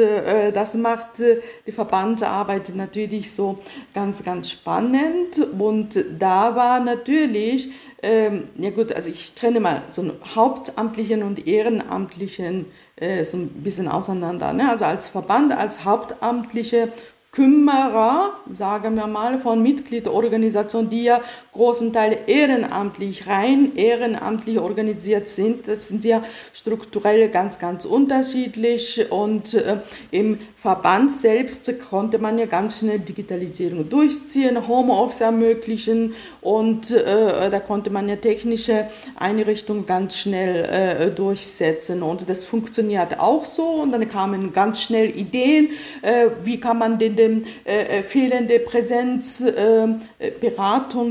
das 0.54 0.76
macht 0.76 1.20
die 1.66 1.72
Verbandsarbeit 1.72 2.74
natürlich 2.76 3.32
so 3.32 3.60
ganz, 3.94 4.24
ganz 4.24 4.50
spannend 4.50 5.40
und 5.58 6.04
da 6.20 6.56
war 6.56 6.80
natürlich 6.80 7.70
ähm, 8.04 8.50
ja 8.58 8.70
gut, 8.70 8.94
also 8.94 9.10
ich 9.10 9.34
trenne 9.34 9.60
mal 9.60 9.82
so 9.88 10.02
einen 10.02 10.14
hauptamtlichen 10.36 11.24
und 11.24 11.48
ehrenamtlichen 11.48 12.68
äh, 12.96 13.24
so 13.26 13.38
ein 13.38 13.50
bisschen 13.50 13.88
auseinander. 13.88 14.54
Ne? 14.54 14.70
Also 14.70 14.86
als 14.86 15.08
Verband, 15.08 15.52
als 15.52 15.84
hauptamtliche 15.84 16.90
Kümmerer, 17.38 18.32
sagen 18.50 18.96
wir 18.96 19.06
mal, 19.06 19.38
von 19.38 19.62
Mitgliederorganisationen, 19.62 20.90
die 20.90 21.04
ja 21.04 21.22
großen 21.54 21.94
Teil 21.94 22.18
ehrenamtlich, 22.26 23.28
rein 23.28 23.76
ehrenamtlich 23.76 24.58
organisiert 24.58 25.28
sind. 25.28 25.68
Das 25.68 25.88
sind 25.88 26.04
ja 26.04 26.24
strukturell 26.52 27.30
ganz, 27.30 27.60
ganz 27.60 27.86
unterschiedlich 27.86 29.12
und 29.12 29.54
äh, 29.54 29.82
im 30.10 30.40
Verband 30.68 31.10
selbst 31.14 31.72
konnte 31.90 32.20
man 32.20 32.38
ja 32.38 32.46
ganz 32.46 32.80
schnell 32.80 33.00
Digitalisierung 33.00 33.88
durchziehen, 33.88 34.68
Homeoffice 34.68 35.22
ermöglichen 35.22 36.14
und 36.42 36.92
äh, 36.92 37.50
da 37.50 37.62
konnte 37.62 37.90
man 37.90 38.10
ja 38.10 38.18
technische 38.18 38.90
Einrichtungen 39.16 39.86
ganz 39.86 40.18
schnell 40.18 40.66
äh, 40.66 41.10
durchsetzen. 41.10 42.04
Und 42.04 42.30
das 42.30 42.44
funktioniert 42.44 43.18
auch 43.18 43.46
so. 43.46 43.64
Und 43.64 43.94
dann 43.94 44.10
kamen 44.10 44.52
ganz 44.52 44.82
schnell 44.82 45.18
Ideen, 45.18 45.70
äh, 46.02 46.32
wie 46.44 46.60
kann 46.60 46.80
man 46.80 47.00
denn, 47.00 47.16
denn 47.16 47.46
äh, 47.64 48.04
fehlende 48.04 48.60
Präsenz, 48.60 49.40
äh, 49.40 49.88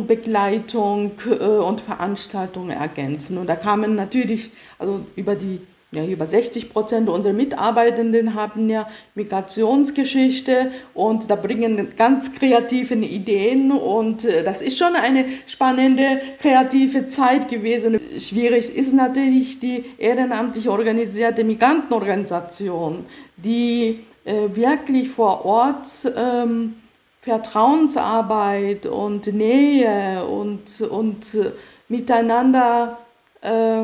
Begleitung 0.07 1.13
äh, 1.31 1.45
und 1.45 1.81
Veranstaltungen 1.81 2.77
ergänzen. 2.77 3.39
Und 3.39 3.47
da 3.47 3.57
kamen 3.57 3.95
natürlich 3.95 4.51
also 4.79 5.01
über 5.17 5.35
die 5.35 5.61
ja, 5.97 6.05
über 6.05 6.27
60 6.27 6.71
Prozent 6.71 7.09
unserer 7.09 7.33
Mitarbeitenden 7.33 8.35
haben 8.35 8.69
ja 8.69 8.89
Migrationsgeschichte 9.15 10.71
und 10.95 11.31
da 11.31 11.37
bringen 11.37 11.93
ganz 11.97 12.33
kreative 12.33 12.95
Ideen 12.95 13.73
und 13.73 14.25
äh, 14.25 14.45
das 14.45 14.63
ist 14.63 14.79
schon 14.79 14.95
eine 14.95 15.25
spannende, 15.47 16.21
kreative 16.41 17.07
Zeit 17.07 17.49
gewesen. 17.49 17.99
Schwierig 18.19 18.77
ist 18.77 18.93
natürlich 18.93 19.59
die 19.59 19.85
ehrenamtlich 19.99 20.69
organisierte 20.69 21.45
Migrantenorganisation, 21.45 23.05
die 23.37 24.01
äh, 24.25 24.55
wirklich 24.55 25.09
vor 25.09 25.45
Ort 25.45 25.89
ähm, 26.17 26.75
Vertrauensarbeit 27.23 28.87
und 28.87 29.27
Nähe 29.33 30.25
und, 30.25 30.81
und 30.81 31.35
äh, 31.35 31.51
miteinander 31.89 32.99
äh, 33.41 33.83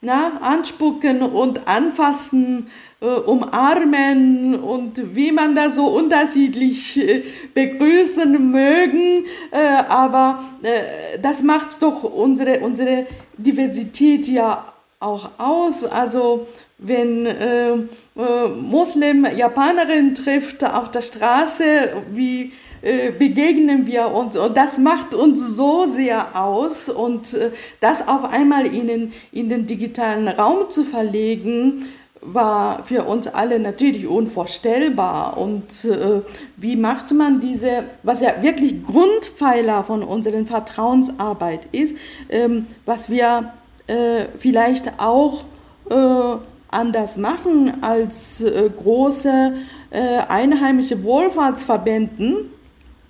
na, 0.00 0.38
anspucken 0.42 1.22
und 1.22 1.66
anfassen, 1.66 2.68
äh, 3.00 3.06
umarmen 3.06 4.54
und 4.56 5.14
wie 5.14 5.32
man 5.32 5.54
da 5.54 5.70
so 5.70 5.86
unterschiedlich 5.86 6.98
äh, 6.98 7.24
begrüßen 7.54 8.50
mögen. 8.50 9.24
Äh, 9.50 9.82
aber 9.88 10.42
äh, 10.62 11.18
das 11.20 11.42
macht 11.42 11.80
doch 11.82 12.04
unsere, 12.04 12.60
unsere 12.60 13.06
Diversität 13.36 14.28
ja 14.28 14.72
auch 15.00 15.30
aus. 15.38 15.84
Also 15.84 16.46
wenn 16.78 17.26
äh, 17.26 17.70
äh, 17.72 18.48
Muslim 18.60 19.26
Japanerin 19.36 20.14
trifft 20.14 20.64
auf 20.64 20.90
der 20.90 21.02
Straße, 21.02 21.92
wie 22.12 22.52
äh, 22.82 23.10
begegnen 23.10 23.86
wir 23.86 24.08
uns 24.12 24.36
und 24.36 24.56
das 24.56 24.78
macht 24.78 25.14
uns 25.14 25.56
so 25.56 25.86
sehr 25.86 26.40
aus 26.40 26.88
und 26.88 27.34
äh, 27.34 27.50
das 27.80 28.06
auf 28.06 28.24
einmal 28.24 28.66
in 28.66 29.12
in 29.32 29.48
den 29.48 29.66
digitalen 29.66 30.28
Raum 30.28 30.70
zu 30.70 30.84
verlegen, 30.84 31.86
war 32.20 32.84
für 32.84 33.04
uns 33.04 33.28
alle 33.28 33.58
natürlich 33.58 34.06
unvorstellbar. 34.06 35.36
Und 35.38 35.84
äh, 35.84 36.22
wie 36.56 36.76
macht 36.76 37.12
man 37.12 37.40
diese, 37.40 37.84
was 38.02 38.20
ja 38.20 38.42
wirklich 38.42 38.84
Grundpfeiler 38.84 39.84
von 39.84 40.02
unserer 40.02 40.44
Vertrauensarbeit 40.44 41.68
ist, 41.72 41.96
ähm, 42.28 42.66
was 42.84 43.10
wir 43.10 43.52
äh, 43.86 44.26
vielleicht 44.38 44.92
auch 44.98 45.44
äh, 45.90 46.36
anders 46.70 47.16
machen 47.16 47.82
als 47.82 48.40
äh, 48.42 48.70
große 48.76 49.54
einheimische 49.90 51.02
Wohlfahrtsverbänden, 51.02 52.50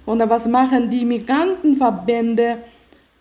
und 0.09 0.21
was 0.31 0.49
machen 0.49 0.89
die 0.89 1.05
Migrantenverbände 1.05 2.57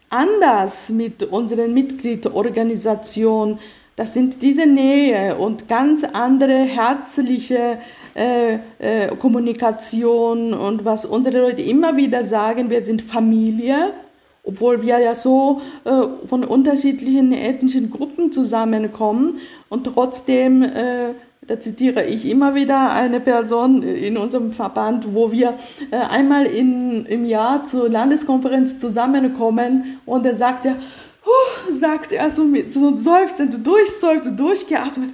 anders 0.09 0.87
mit 0.87 1.21
unseren 1.21 1.73
Mitgliedsorganisationen? 1.73 3.59
Das 3.97 4.13
sind 4.13 4.41
diese 4.41 4.65
Nähe 4.65 5.35
und 5.35 5.67
ganz 5.67 6.05
andere 6.05 6.53
herzliche 6.53 7.79
äh, 8.15 8.53
äh, 8.79 9.13
Kommunikation 9.17 10.53
und 10.53 10.85
was 10.85 11.03
unsere 11.03 11.41
Leute 11.41 11.61
immer 11.61 11.97
wieder 11.97 12.23
sagen, 12.23 12.69
wir 12.69 12.85
sind 12.85 13.01
Familie, 13.01 13.91
obwohl 14.45 14.81
wir 14.81 14.97
ja 14.99 15.13
so 15.13 15.59
äh, 15.83 15.89
von 16.25 16.45
unterschiedlichen 16.45 17.33
ethnischen 17.33 17.89
Gruppen 17.89 18.31
zusammenkommen 18.31 19.37
und 19.67 19.83
trotzdem 19.83 20.63
äh, 20.63 21.09
da 21.47 21.59
zitiere 21.59 22.05
ich 22.05 22.25
immer 22.25 22.55
wieder 22.55 22.91
eine 22.91 23.21
Person 23.21 23.81
in 23.81 24.17
unserem 24.17 24.51
Verband, 24.51 25.13
wo 25.13 25.31
wir 25.31 25.55
äh, 25.91 25.95
einmal 25.95 26.45
in, 26.45 27.05
im 27.05 27.25
Jahr 27.25 27.63
zur 27.63 27.89
Landeskonferenz 27.89 28.77
zusammenkommen 28.77 29.99
und 30.05 30.25
er 30.25 30.35
sagt 30.35 30.65
er, 30.65 30.75
sagt 31.71 32.11
er 32.11 32.29
so 32.29 32.43
mit 32.43 32.71
so 32.71 32.95
seufzend, 32.95 33.65
durchseufzend, 33.65 34.39
durchgeatmet, 34.39 35.09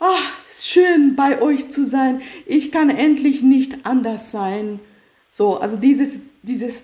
ah, 0.00 0.16
ist 0.48 0.68
schön 0.68 1.16
bei 1.16 1.40
euch 1.40 1.70
zu 1.70 1.86
sein, 1.86 2.22
ich 2.46 2.72
kann 2.72 2.90
endlich 2.90 3.42
nicht 3.42 3.86
anders 3.86 4.30
sein. 4.30 4.80
So, 5.30 5.58
also 5.58 5.76
dieses, 5.76 6.20
dieses 6.42 6.82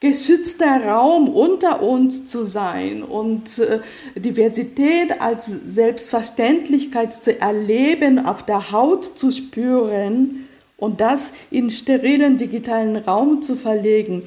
geschützter 0.00 0.84
Raum 0.84 1.28
unter 1.28 1.82
uns 1.82 2.26
zu 2.26 2.44
sein 2.44 3.02
und 3.02 3.58
äh, 3.58 3.80
Diversität 4.14 5.20
als 5.20 5.46
Selbstverständlichkeit 5.46 7.12
zu 7.12 7.40
erleben, 7.40 8.24
auf 8.24 8.44
der 8.44 8.70
Haut 8.70 9.04
zu 9.04 9.32
spüren 9.32 10.48
und 10.76 11.00
das 11.00 11.32
in 11.50 11.70
sterilen 11.70 12.36
digitalen 12.36 12.96
Raum 12.96 13.42
zu 13.42 13.56
verlegen. 13.56 14.22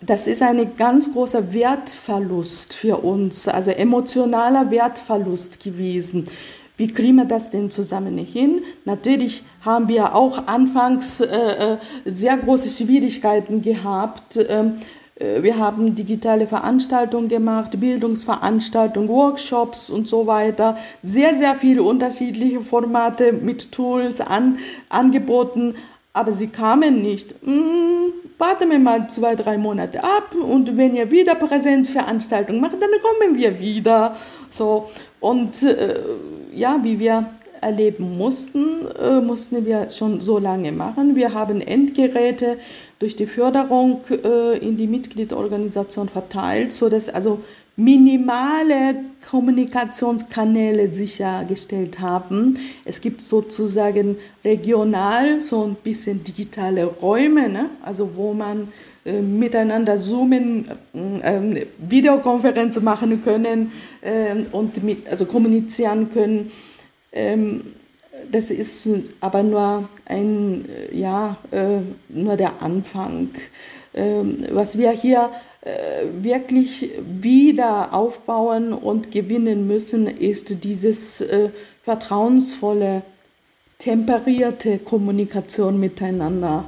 Das 0.00 0.26
ist 0.26 0.42
ein 0.42 0.76
ganz 0.76 1.12
großer 1.12 1.52
Wertverlust 1.52 2.74
für 2.74 2.98
uns, 2.98 3.48
also 3.48 3.70
emotionaler 3.70 4.70
Wertverlust 4.70 5.62
gewesen. 5.62 6.24
Wie 6.78 6.86
kriegen 6.86 7.16
wir 7.16 7.24
das 7.24 7.50
denn 7.50 7.70
zusammen 7.70 8.16
hin? 8.18 8.62
Natürlich 8.84 9.42
haben 9.62 9.88
wir 9.88 10.14
auch 10.14 10.46
anfangs 10.46 11.20
äh, 11.20 11.26
äh 11.26 11.78
sehr 12.04 12.36
große 12.36 12.68
Schwierigkeiten 12.68 13.60
gehabt. 13.62 14.38
Ähm, 14.48 14.74
äh, 15.18 15.42
wir 15.42 15.58
haben 15.58 15.96
digitale 15.96 16.46
Veranstaltungen 16.46 17.26
gemacht, 17.28 17.78
Bildungsveranstaltungen, 17.80 19.08
Workshops 19.08 19.90
und 19.90 20.06
so 20.06 20.28
weiter. 20.28 20.76
Sehr, 21.02 21.34
sehr 21.34 21.56
viele 21.56 21.82
unterschiedliche 21.82 22.60
Formate 22.60 23.32
mit 23.32 23.72
Tools 23.72 24.20
an, 24.20 24.58
angeboten, 24.88 25.74
aber 26.12 26.30
sie 26.30 26.46
kamen 26.46 27.02
nicht. 27.02 27.34
Warten 28.38 28.70
wir 28.70 28.78
mal 28.78 29.10
zwei, 29.10 29.34
drei 29.34 29.58
Monate 29.58 30.02
ab 30.02 30.32
und 30.34 30.76
wenn 30.76 30.94
ihr 30.94 31.10
wieder 31.10 31.34
Präsenzveranstaltungen 31.34 32.60
macht, 32.60 32.74
dann 32.74 32.90
kommen 33.02 33.36
wir 33.36 33.58
wieder. 33.58 34.16
So, 34.50 34.88
und 35.18 35.62
äh, 35.64 35.94
ja, 36.52 36.78
wie 36.82 37.00
wir 37.00 37.30
erleben 37.60 38.16
mussten, 38.16 38.86
äh, 38.96 39.20
mussten 39.20 39.66
wir 39.66 39.90
schon 39.90 40.20
so 40.20 40.38
lange 40.38 40.70
machen. 40.70 41.16
Wir 41.16 41.34
haben 41.34 41.60
Endgeräte 41.60 42.58
durch 43.00 43.16
die 43.16 43.26
Förderung 43.26 44.02
äh, 44.10 44.58
in 44.58 44.76
die 44.76 44.86
Mitgliedsorganisation 44.86 46.08
verteilt, 46.08 46.72
sodass 46.72 47.08
also 47.08 47.40
minimale 47.78 48.96
Kommunikationskanäle 49.30 50.92
sichergestellt 50.92 52.00
haben. 52.00 52.58
Es 52.84 53.00
gibt 53.00 53.20
sozusagen 53.20 54.16
regional 54.44 55.40
so 55.40 55.64
ein 55.64 55.76
bisschen 55.76 56.24
digitale 56.24 56.84
Räume, 56.86 57.48
ne? 57.48 57.70
also 57.82 58.10
wo 58.16 58.34
man 58.34 58.72
äh, 59.04 59.20
miteinander 59.22 59.96
zoomen, 59.96 60.68
äh, 61.22 61.66
Videokonferenzen 61.78 62.82
machen 62.82 63.22
können 63.22 63.70
äh, 64.00 64.34
und 64.50 64.82
mit, 64.82 65.08
also 65.08 65.24
kommunizieren 65.24 66.10
können. 66.12 66.50
Ähm, 67.12 67.62
das 68.32 68.50
ist 68.50 68.88
aber 69.20 69.44
nur 69.44 69.88
ein, 70.04 70.64
ja, 70.90 71.36
äh, 71.52 71.78
nur 72.08 72.36
der 72.36 72.60
Anfang. 72.60 73.30
Ähm, 73.94 74.44
was 74.50 74.76
wir 74.76 74.90
hier 74.90 75.30
äh, 75.57 75.57
wirklich 76.22 76.90
wieder 77.00 77.92
aufbauen 77.92 78.72
und 78.72 79.10
gewinnen 79.10 79.66
müssen, 79.66 80.06
ist 80.06 80.64
dieses 80.64 81.20
äh, 81.20 81.50
vertrauensvolle, 81.82 83.02
temperierte 83.78 84.78
Kommunikation 84.78 85.78
miteinander. 85.78 86.64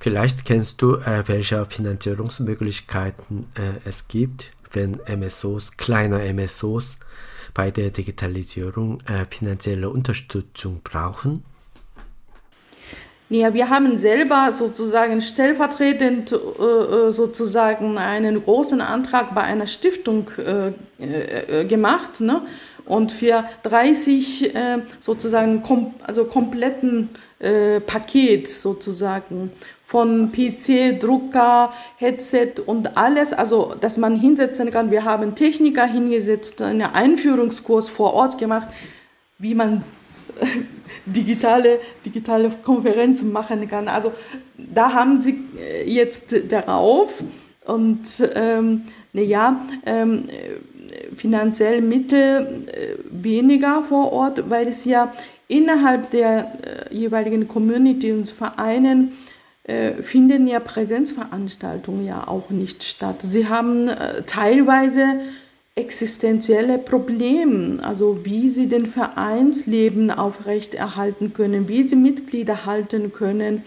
Vielleicht 0.00 0.46
kennst 0.46 0.80
du, 0.80 0.96
äh, 0.96 1.22
welche 1.28 1.66
Finanzierungsmöglichkeiten 1.66 3.46
äh, 3.54 3.86
es 3.86 4.08
gibt, 4.08 4.50
wenn 4.72 4.98
MSOs, 5.06 5.76
kleine 5.76 6.32
MSOs 6.32 6.96
bei 7.52 7.70
der 7.70 7.90
Digitalisierung 7.90 9.02
äh, 9.02 9.26
finanzielle 9.28 9.90
Unterstützung 9.90 10.80
brauchen. 10.82 11.44
Ja, 13.32 13.54
wir 13.54 13.70
haben 13.70 13.96
selber 13.96 14.50
sozusagen 14.50 15.20
stellvertretend 15.20 16.32
äh, 16.32 16.36
äh 16.36 17.12
sozusagen 17.12 17.96
einen 17.96 18.42
großen 18.42 18.80
Antrag 18.80 19.36
bei 19.36 19.42
einer 19.42 19.68
Stiftung 19.68 20.28
äh, 20.36 20.72
äh, 20.98 21.64
gemacht. 21.64 22.20
Ne? 22.20 22.42
Und 22.86 23.12
für 23.12 23.44
30 23.62 24.52
äh, 24.52 24.78
sozusagen 24.98 25.62
kom 25.62 25.94
also 26.02 26.24
kompletten 26.24 27.10
äh, 27.38 27.78
Paket 27.78 28.48
sozusagen 28.48 29.52
von 29.86 30.32
PC, 30.32 30.98
Drucker, 30.98 31.72
Headset 31.98 32.54
und 32.66 32.96
alles, 32.96 33.32
also 33.32 33.76
dass 33.80 33.96
man 33.96 34.16
hinsetzen 34.16 34.72
kann. 34.72 34.90
Wir 34.90 35.04
haben 35.04 35.36
Techniker 35.36 35.86
hingesetzt, 35.86 36.62
einen 36.62 36.82
Einführungskurs 36.82 37.88
vor 37.88 38.12
Ort 38.14 38.38
gemacht, 38.38 38.66
wie 39.38 39.54
man 39.54 39.84
digitale, 41.06 41.80
digitale 42.04 42.50
Konferenzen 42.62 43.32
machen 43.32 43.68
kann. 43.68 43.88
Also 43.88 44.12
da 44.56 44.92
haben 44.92 45.20
sie 45.20 45.38
äh, 45.58 45.90
jetzt 45.90 46.34
darauf 46.48 47.22
und 47.66 48.06
ähm, 48.34 48.82
naja, 49.12 49.60
ähm, 49.86 50.24
finanziell 51.16 51.80
Mittel 51.82 52.66
äh, 52.66 52.96
weniger 53.10 53.82
vor 53.82 54.12
Ort, 54.12 54.48
weil 54.48 54.68
es 54.68 54.84
ja 54.84 55.12
innerhalb 55.48 56.10
der 56.10 56.52
äh, 56.90 56.94
jeweiligen 56.94 57.48
Community 57.48 58.12
und 58.12 58.30
Vereinen 58.30 59.12
äh, 59.64 60.02
finden 60.02 60.46
ja 60.46 60.60
Präsenzveranstaltungen 60.60 62.06
ja 62.06 62.26
auch 62.26 62.50
nicht 62.50 62.82
statt. 62.82 63.16
Sie 63.22 63.48
haben 63.48 63.88
äh, 63.88 64.22
teilweise 64.26 65.20
existenzielle 65.76 66.78
Probleme, 66.78 67.82
also 67.82 68.24
wie 68.24 68.48
sie 68.48 68.68
den 68.68 68.86
Vereinsleben 68.86 70.10
aufrechterhalten 70.10 71.32
können, 71.32 71.68
wie 71.68 71.82
sie 71.82 71.96
Mitglieder 71.96 72.66
halten 72.66 73.12
können. 73.12 73.62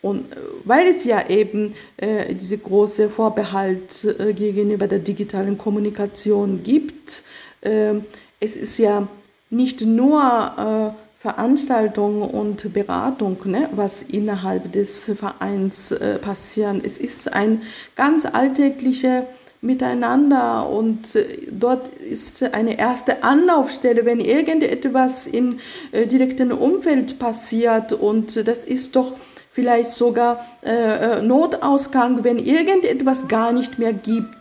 Und 0.00 0.30
äh, 0.32 0.36
weil 0.64 0.86
es 0.86 1.04
ja 1.04 1.28
eben 1.28 1.74
äh, 1.96 2.34
diese 2.34 2.58
große 2.58 3.10
Vorbehalt 3.10 4.04
äh, 4.04 4.32
gegenüber 4.32 4.86
der 4.86 5.00
digitalen 5.00 5.58
Kommunikation 5.58 6.62
gibt, 6.62 7.22
äh, 7.62 7.94
es 8.40 8.56
ist 8.56 8.78
ja 8.78 9.08
nicht 9.50 9.80
nur 9.80 10.94
Veranstaltung 11.18 12.22
und 12.22 12.72
Beratung, 12.72 13.38
ne, 13.44 13.68
was 13.74 14.02
innerhalb 14.02 14.72
des 14.72 15.04
Vereins 15.18 15.90
äh, 15.90 16.18
passieren. 16.18 16.80
Es 16.84 16.98
ist 16.98 17.32
ein 17.32 17.62
ganz 17.96 18.24
alltägliches 18.24 19.24
Miteinander 19.60 20.68
und 20.68 21.16
äh, 21.16 21.48
dort 21.50 21.88
ist 21.88 22.42
eine 22.54 22.78
erste 22.78 23.24
Anlaufstelle, 23.24 24.04
wenn 24.04 24.20
irgendetwas 24.20 25.26
im 25.26 25.58
äh, 25.92 26.06
direkten 26.06 26.52
Umfeld 26.52 27.18
passiert 27.18 27.92
und 27.92 28.46
das 28.46 28.64
ist 28.64 28.94
doch 28.94 29.14
vielleicht 29.50 29.88
sogar 29.88 30.44
äh, 30.62 31.20
Notausgang, 31.22 32.22
wenn 32.22 32.38
irgendetwas 32.38 33.26
gar 33.26 33.52
nicht 33.52 33.78
mehr 33.78 33.92
gibt. 33.92 34.34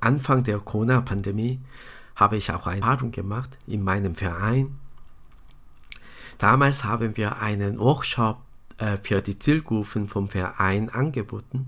Anfang 0.00 0.42
der 0.42 0.58
Corona-Pandemie 0.58 1.60
habe 2.16 2.36
ich 2.36 2.50
auch 2.50 2.66
eine 2.66 2.80
Erfahrung 2.80 3.12
gemacht 3.12 3.58
in 3.66 3.84
meinem 3.84 4.16
Verein 4.16 4.76
Damals 6.38 6.84
haben 6.84 7.16
wir 7.16 7.38
einen 7.40 7.78
Workshop 7.78 8.38
für 9.02 9.22
die 9.22 9.38
Zielgruppen 9.38 10.06
vom 10.08 10.28
Verein 10.28 10.90
angeboten, 10.90 11.66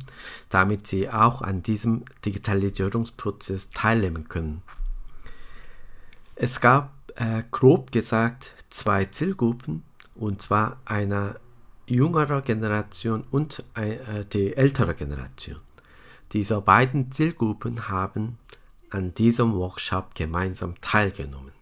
damit 0.51 0.87
sie 0.87 1.09
auch 1.09 1.41
an 1.41 1.63
diesem 1.63 2.05
Digitalisierungsprozess 2.25 3.71
teilnehmen 3.71 4.29
können. 4.29 4.63
Es 6.35 6.61
gab 6.61 6.93
äh, 7.17 7.43
grob 7.51 7.91
gesagt 7.91 8.55
zwei 8.71 9.07
Zielgruppen, 9.07 9.83
und 10.15 10.43
zwar 10.43 10.79
eine 10.85 11.37
jüngere 11.87 12.43
Generation 12.43 13.25
und 13.31 13.65
äh, 13.75 14.25
die 14.33 14.57
ältere 14.57 14.95
Generation. 14.95 15.61
Diese 16.33 16.61
beiden 16.61 17.11
Zielgruppen 17.11 17.89
haben 17.89 18.39
an 18.91 19.15
diesem 19.15 19.55
Workshop 19.55 20.15
gemeinsam 20.15 20.75
teilgenommen. 20.81 21.53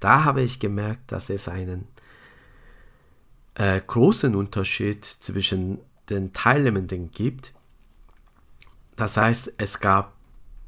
Da 0.00 0.24
habe 0.24 0.42
ich 0.42 0.60
gemerkt, 0.60 1.12
dass 1.12 1.30
es 1.30 1.48
einen 1.48 1.86
äh, 3.54 3.80
großen 3.80 4.34
Unterschied 4.34 5.04
zwischen 5.04 5.78
den 6.10 6.32
Teilnehmenden 6.32 7.10
gibt. 7.10 7.52
Das 8.96 9.16
heißt, 9.16 9.52
es 9.58 9.80
gab 9.80 10.12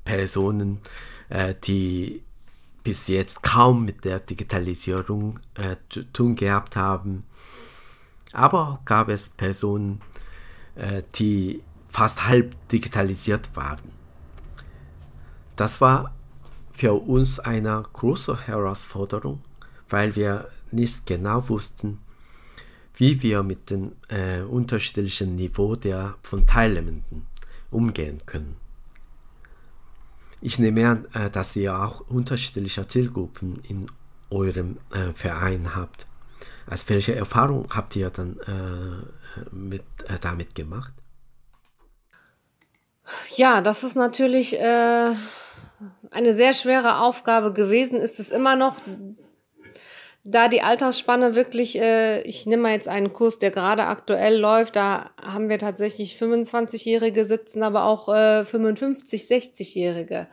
Personen, 0.04 0.80
äh, 1.28 1.54
die 1.64 2.22
bis 2.82 3.08
jetzt 3.08 3.42
kaum 3.42 3.84
mit 3.84 4.04
der 4.04 4.20
Digitalisierung 4.20 5.40
äh, 5.54 5.76
zu 5.88 6.04
tun 6.12 6.36
gehabt 6.36 6.76
haben. 6.76 7.24
Aber 8.32 8.68
auch 8.68 8.84
gab 8.84 9.08
es 9.08 9.30
Personen, 9.30 10.00
äh, 10.76 11.02
die 11.16 11.62
fast 11.88 12.28
halb 12.28 12.54
digitalisiert 12.68 13.56
waren. 13.56 13.90
Das 15.56 15.80
war 15.80 16.14
für 16.72 16.92
uns 16.92 17.40
eine 17.40 17.82
große 17.92 18.46
Herausforderung, 18.46 19.42
weil 19.88 20.14
wir 20.14 20.48
nicht 20.70 21.06
genau 21.06 21.48
wussten, 21.48 21.98
wie 22.96 23.22
wir 23.22 23.42
mit 23.42 23.70
dem 23.70 23.92
äh, 24.08 24.40
unterschiedlichen 24.40 25.36
Niveau 25.36 25.76
der 25.76 26.16
von 26.22 26.46
Teilnehmenden 26.46 27.26
umgehen 27.70 28.22
können. 28.26 28.56
Ich 30.40 30.58
nehme 30.58 30.88
an, 30.88 31.06
äh, 31.14 31.30
dass 31.30 31.54
ihr 31.56 31.78
auch 31.78 32.00
unterschiedliche 32.08 32.86
Zielgruppen 32.86 33.60
in 33.68 33.90
eurem 34.30 34.78
äh, 34.92 35.12
Verein 35.14 35.74
habt. 35.74 36.06
Also 36.66 36.88
welche 36.88 37.14
Erfahrung 37.14 37.68
habt 37.70 37.94
ihr 37.96 38.10
dann 38.10 38.38
äh, 38.40 39.54
mit, 39.54 39.84
äh, 40.08 40.18
damit 40.20 40.54
gemacht? 40.54 40.92
Ja, 43.36 43.60
das 43.60 43.84
ist 43.84 43.94
natürlich 43.94 44.58
äh, 44.58 45.12
eine 46.10 46.34
sehr 46.34 46.54
schwere 46.54 46.98
Aufgabe 46.98 47.52
gewesen, 47.52 48.00
ist 48.00 48.18
es 48.18 48.30
immer 48.30 48.56
noch 48.56 48.76
da 50.28 50.48
die 50.48 50.60
Altersspanne 50.60 51.36
wirklich, 51.36 51.78
äh, 51.78 52.20
ich 52.22 52.46
nehme 52.46 52.64
mal 52.64 52.72
jetzt 52.72 52.88
einen 52.88 53.12
Kurs, 53.12 53.38
der 53.38 53.52
gerade 53.52 53.84
aktuell 53.84 54.36
läuft, 54.36 54.74
da 54.74 55.10
haben 55.22 55.48
wir 55.48 55.58
tatsächlich 55.60 56.16
25-Jährige 56.16 57.24
sitzen, 57.24 57.62
aber 57.62 57.84
auch 57.84 58.12
äh, 58.12 58.42
55, 58.42 59.22
60-Jährige. 59.22 60.26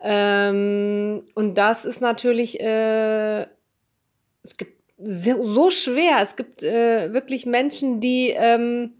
Ähm, 0.00 1.24
und 1.34 1.58
das 1.58 1.84
ist 1.84 2.00
natürlich, 2.00 2.58
äh, 2.60 3.42
es 4.42 4.56
gibt 4.56 4.82
so, 4.96 5.44
so 5.44 5.70
schwer. 5.70 6.18
Es 6.22 6.34
gibt 6.36 6.62
äh, 6.62 7.12
wirklich 7.12 7.44
Menschen, 7.44 8.00
die 8.00 8.30
ähm, 8.30 8.94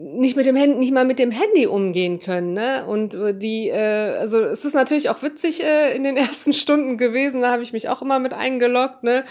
nicht 0.00 0.36
mit 0.36 0.46
dem 0.46 0.54
Handy, 0.54 0.78
nicht 0.78 0.92
mal 0.92 1.04
mit 1.04 1.18
dem 1.18 1.32
Handy 1.32 1.66
umgehen 1.66 2.20
können, 2.20 2.52
ne? 2.52 2.86
Und 2.86 3.14
äh, 3.14 3.34
die, 3.34 3.68
äh, 3.68 4.16
also 4.18 4.40
es 4.40 4.64
ist 4.64 4.74
natürlich 4.74 5.10
auch 5.10 5.22
witzig 5.22 5.64
äh, 5.64 5.94
in 5.96 6.04
den 6.04 6.16
ersten 6.16 6.52
Stunden 6.52 6.98
gewesen. 6.98 7.42
Da 7.42 7.50
habe 7.50 7.62
ich 7.62 7.72
mich 7.72 7.88
auch 7.88 8.00
immer 8.00 8.20
mit 8.20 8.32
eingeloggt, 8.32 9.02
ne? 9.02 9.24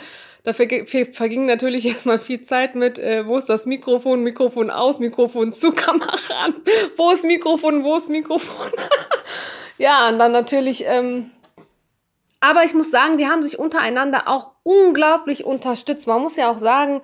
Da 0.43 0.53
verging 0.53 1.45
natürlich 1.45 1.85
erstmal 1.87 2.19
viel 2.19 2.41
Zeit 2.41 2.75
mit, 2.75 2.99
äh, 2.99 3.25
wo 3.25 3.37
ist 3.37 3.47
das 3.47 3.65
Mikrofon, 3.65 4.23
Mikrofon 4.23 4.69
aus, 4.69 4.99
Mikrofon 4.99 5.53
zu, 5.53 5.71
Kamera 5.75 6.17
an, 6.43 6.55
wo 6.97 7.11
ist 7.11 7.23
Mikrofon, 7.23 7.83
wo 7.85 7.95
ist 7.95 8.09
Mikrofon. 8.09 8.71
ja, 9.77 10.09
und 10.09 10.19
dann 10.19 10.33
natürlich, 10.33 10.83
ähm, 10.85 11.31
aber 12.39 12.63
ich 12.63 12.73
muss 12.75 12.91
sagen, 12.91 13.17
die 13.17 13.25
haben 13.25 13.41
sich 13.41 13.57
untereinander 13.57 14.23
auch 14.27 14.51
unglaublich 14.61 15.43
unterstützt. 15.45 16.07
Man 16.07 16.21
muss 16.21 16.35
ja 16.35 16.51
auch 16.51 16.59
sagen, 16.59 17.01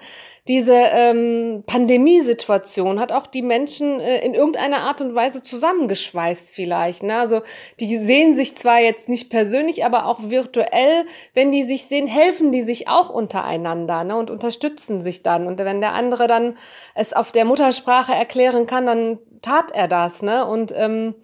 diese 0.48 0.76
ähm, 0.76 1.64
Pandemiesituation 1.66 3.00
hat 3.00 3.12
auch 3.12 3.26
die 3.26 3.42
Menschen 3.42 4.00
äh, 4.00 4.24
in 4.24 4.36
irgendeiner 4.36 4.80
Art 4.80 5.02
und 5.02 5.16
Weise 5.16 5.42
zusammengeschweißt 5.42 6.52
vielleicht. 6.52 7.02
Ne? 7.02 7.18
Also 7.18 7.42
die 7.80 7.98
sehen 7.98 8.34
sich 8.34 8.56
zwar 8.56 8.80
jetzt 8.80 9.10
nicht 9.10 9.30
persönlich, 9.30 9.86
aber 9.86 10.06
auch 10.06 10.20
virtuell, 10.22 11.06
wenn 11.34 11.52
die 11.52 11.64
sich 11.64 11.86
sehen, 11.86 12.08
helfen 12.08 12.52
die 12.52 12.62
sich 12.62 12.88
auch 12.90 13.10
untereinander 13.10 14.04
ne? 14.04 14.18
und 14.18 14.30
unterstützen 14.30 15.02
sich 15.02 15.24
dann. 15.24 15.48
Und 15.48 15.58
wenn 15.58 15.82
der 15.82 15.94
andere 15.94 16.28
dann 16.28 16.58
es 16.94 17.14
auf 17.14 17.32
der 17.32 17.46
Muttersprache 17.46 18.14
erklären 18.14 18.68
kann, 18.68 18.86
dann 18.86 19.20
tat 19.42 19.72
er 19.72 19.88
das. 19.88 20.22
Ne? 20.22 20.46
Und 20.46 20.74
ähm, 20.76 21.16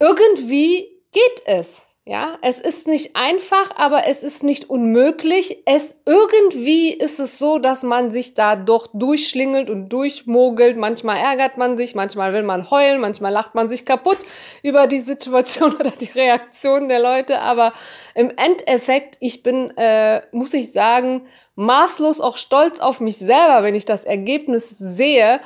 irgendwie 0.00 0.88
geht 1.12 1.42
es. 1.44 1.82
Ja, 2.10 2.38
es 2.42 2.58
ist 2.58 2.88
nicht 2.88 3.14
einfach, 3.14 3.70
aber 3.76 4.08
es 4.08 4.24
ist 4.24 4.42
nicht 4.42 4.68
unmöglich. 4.68 5.62
Es 5.64 5.94
irgendwie 6.06 6.92
ist 6.92 7.20
es 7.20 7.38
so, 7.38 7.60
dass 7.60 7.84
man 7.84 8.10
sich 8.10 8.34
da 8.34 8.56
doch 8.56 8.88
durchschlingelt 8.92 9.70
und 9.70 9.90
durchmogelt. 9.90 10.76
Manchmal 10.76 11.18
ärgert 11.18 11.56
man 11.56 11.78
sich, 11.78 11.94
manchmal 11.94 12.32
will 12.32 12.42
man 12.42 12.68
heulen, 12.68 13.00
manchmal 13.00 13.30
lacht 13.30 13.54
man 13.54 13.68
sich 13.68 13.86
kaputt 13.86 14.18
über 14.64 14.88
die 14.88 14.98
Situation 14.98 15.72
oder 15.78 15.92
die 15.92 16.10
Reaktion 16.10 16.88
der 16.88 16.98
Leute. 16.98 17.38
Aber 17.42 17.74
im 18.16 18.32
Endeffekt, 18.36 19.16
ich 19.20 19.44
bin, 19.44 19.70
äh, 19.76 20.22
muss 20.32 20.52
ich 20.52 20.72
sagen, 20.72 21.28
maßlos 21.54 22.20
auch 22.20 22.38
stolz 22.38 22.80
auf 22.80 22.98
mich 22.98 23.18
selber, 23.18 23.62
wenn 23.62 23.76
ich 23.76 23.84
das 23.84 24.02
Ergebnis 24.02 24.68
sehe, 24.68 25.38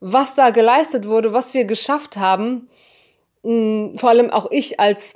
was 0.00 0.34
da 0.34 0.50
geleistet 0.50 1.06
wurde, 1.06 1.32
was 1.32 1.54
wir 1.54 1.64
geschafft 1.64 2.16
haben. 2.16 2.68
Hm, 3.44 3.92
vor 3.96 4.08
allem 4.08 4.30
auch 4.30 4.50
ich 4.50 4.80
als 4.80 5.14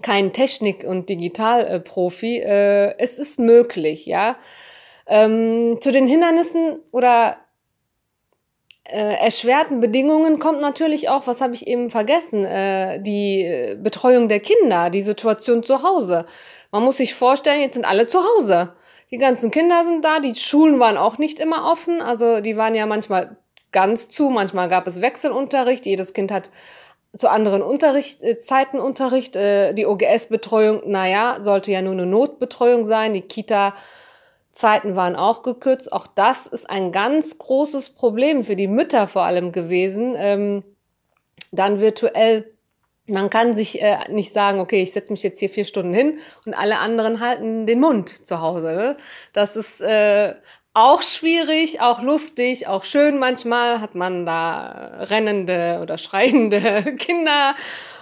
kein 0.00 0.32
Technik- 0.32 0.84
und 0.84 1.08
Digitalprofi. 1.08 2.38
Äh, 2.38 2.98
es 2.98 3.18
ist 3.18 3.38
möglich, 3.38 4.06
ja. 4.06 4.36
Ähm, 5.06 5.78
zu 5.80 5.92
den 5.92 6.06
Hindernissen 6.06 6.78
oder 6.92 7.36
äh, 8.84 9.14
erschwerten 9.16 9.80
Bedingungen 9.80 10.38
kommt 10.38 10.60
natürlich 10.60 11.08
auch, 11.08 11.26
was 11.26 11.40
habe 11.40 11.54
ich 11.54 11.66
eben 11.66 11.90
vergessen, 11.90 12.44
äh, 12.44 13.00
die 13.00 13.76
Betreuung 13.78 14.28
der 14.28 14.40
Kinder, 14.40 14.90
die 14.90 15.02
Situation 15.02 15.62
zu 15.62 15.82
Hause. 15.82 16.26
Man 16.70 16.82
muss 16.82 16.96
sich 16.96 17.14
vorstellen, 17.14 17.60
jetzt 17.60 17.74
sind 17.74 17.84
alle 17.84 18.06
zu 18.06 18.18
Hause. 18.20 18.74
Die 19.10 19.18
ganzen 19.18 19.50
Kinder 19.50 19.84
sind 19.84 20.04
da, 20.04 20.20
die 20.20 20.34
Schulen 20.34 20.80
waren 20.80 20.96
auch 20.96 21.18
nicht 21.18 21.38
immer 21.38 21.70
offen, 21.70 22.00
also 22.00 22.40
die 22.40 22.56
waren 22.56 22.74
ja 22.74 22.86
manchmal 22.86 23.36
ganz 23.70 24.08
zu, 24.08 24.30
manchmal 24.30 24.68
gab 24.68 24.86
es 24.86 25.00
Wechselunterricht, 25.00 25.84
jedes 25.86 26.12
Kind 26.12 26.30
hat 26.30 26.50
zu 27.16 27.28
anderen 27.28 27.62
Unterricht, 27.62 28.22
äh, 28.22 28.38
Zeiten 28.38 28.78
Unterricht. 28.78 29.36
Äh, 29.36 29.74
die 29.74 29.86
OGS-Betreuung, 29.86 30.90
naja, 30.90 31.36
sollte 31.40 31.72
ja 31.72 31.82
nur 31.82 31.92
eine 31.92 32.06
Notbetreuung 32.06 32.84
sein. 32.84 33.14
Die 33.14 33.20
Kita-Zeiten 33.20 34.96
waren 34.96 35.16
auch 35.16 35.42
gekürzt. 35.42 35.92
Auch 35.92 36.06
das 36.06 36.46
ist 36.46 36.68
ein 36.70 36.92
ganz 36.92 37.38
großes 37.38 37.90
Problem 37.90 38.42
für 38.42 38.56
die 38.56 38.68
Mütter 38.68 39.08
vor 39.08 39.22
allem 39.22 39.52
gewesen. 39.52 40.14
Ähm, 40.16 40.64
dann 41.50 41.80
virtuell 41.80 42.52
man 43.06 43.30
kann 43.30 43.52
sich 43.52 43.82
äh, 43.82 43.98
nicht 44.10 44.32
sagen, 44.32 44.60
okay, 44.60 44.82
ich 44.82 44.92
setze 44.92 45.12
mich 45.12 45.22
jetzt 45.22 45.40
hier 45.40 45.50
vier 45.50 45.64
Stunden 45.64 45.92
hin 45.92 46.18
und 46.46 46.54
alle 46.54 46.78
anderen 46.78 47.20
halten 47.20 47.66
den 47.66 47.80
Mund 47.80 48.24
zu 48.24 48.40
Hause. 48.40 48.74
Ne? 48.74 48.96
Das 49.32 49.56
ist 49.56 49.80
äh, 49.80 50.34
auch 50.74 51.02
schwierig, 51.02 51.80
auch 51.80 52.02
lustig, 52.02 52.66
auch 52.66 52.84
schön. 52.84 53.18
Manchmal 53.18 53.80
hat 53.80 53.94
man 53.94 54.24
da 54.24 55.04
rennende 55.10 55.80
oder 55.82 55.98
schreiende 55.98 56.94
Kinder 56.98 57.54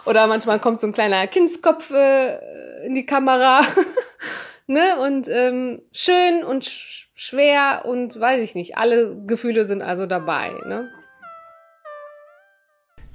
oder 0.05 0.27
manchmal 0.27 0.61
kommt 0.61 0.81
so 0.81 0.87
ein 0.87 0.93
kleiner 0.93 1.27
Kindskopf 1.27 1.91
äh, 1.91 2.87
in 2.87 2.95
die 2.95 3.07
Kamera. 3.07 3.61
ne? 4.67 4.99
Und 5.05 5.29
ähm, 5.29 5.83
schön 5.93 6.45
und 6.45 6.65
sch 6.65 7.09
schwer 7.21 7.83
und 7.85 8.19
weiß 8.19 8.41
ich 8.41 8.55
nicht. 8.55 8.79
Alle 8.79 9.15
Gefühle 9.27 9.67
sind 9.67 9.83
also 9.83 10.07
dabei. 10.07 10.53
Ne? 10.67 10.89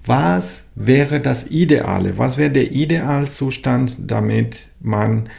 Was 0.05 0.69
wäre 0.75 1.19
das 1.19 1.49
Ideale? 1.49 2.19
Was 2.19 2.37
wäre 2.37 2.51
der 2.51 2.69
Idealzustand, 2.69 4.11
damit 4.11 4.67
man 4.79 5.29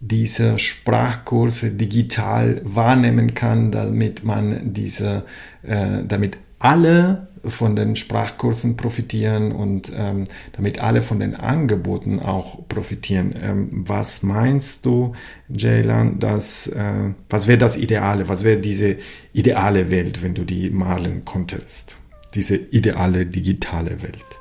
diese 0.00 0.58
Sprachkurse 0.58 1.70
digital 1.72 2.60
wahrnehmen 2.64 3.34
kann, 3.34 3.72
damit 3.72 4.24
man 4.24 4.72
diese, 4.72 5.24
äh, 5.62 6.04
damit 6.06 6.38
alle 6.58 7.28
von 7.44 7.76
den 7.76 7.96
Sprachkursen 7.96 8.76
profitieren 8.76 9.52
und 9.52 9.92
ähm, 9.96 10.24
damit 10.52 10.80
alle 10.80 11.02
von 11.02 11.20
den 11.20 11.34
Angeboten 11.34 12.20
auch 12.20 12.66
profitieren. 12.68 13.34
Ähm, 13.40 13.68
was 13.86 14.22
meinst 14.22 14.84
du, 14.86 15.14
Jaylan, 15.48 16.18
dass, 16.18 16.66
äh, 16.66 17.10
was 17.30 17.46
wäre 17.46 17.58
das 17.58 17.76
Ideale? 17.76 18.28
Was 18.28 18.44
wäre 18.44 18.60
diese 18.60 18.96
ideale 19.32 19.90
Welt, 19.90 20.22
wenn 20.22 20.34
du 20.34 20.44
die 20.44 20.70
malen 20.70 21.24
konntest? 21.24 21.98
Diese 22.34 22.56
ideale 22.56 23.26
digitale 23.26 24.02
Welt? 24.02 24.37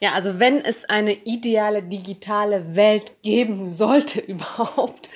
Ja, 0.00 0.12
also 0.12 0.40
wenn 0.40 0.64
es 0.64 0.86
eine 0.86 1.12
ideale 1.12 1.82
digitale 1.82 2.74
Welt 2.74 3.22
geben 3.22 3.68
sollte 3.68 4.20
überhaupt. 4.26 5.10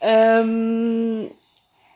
Ähm, 0.00 1.30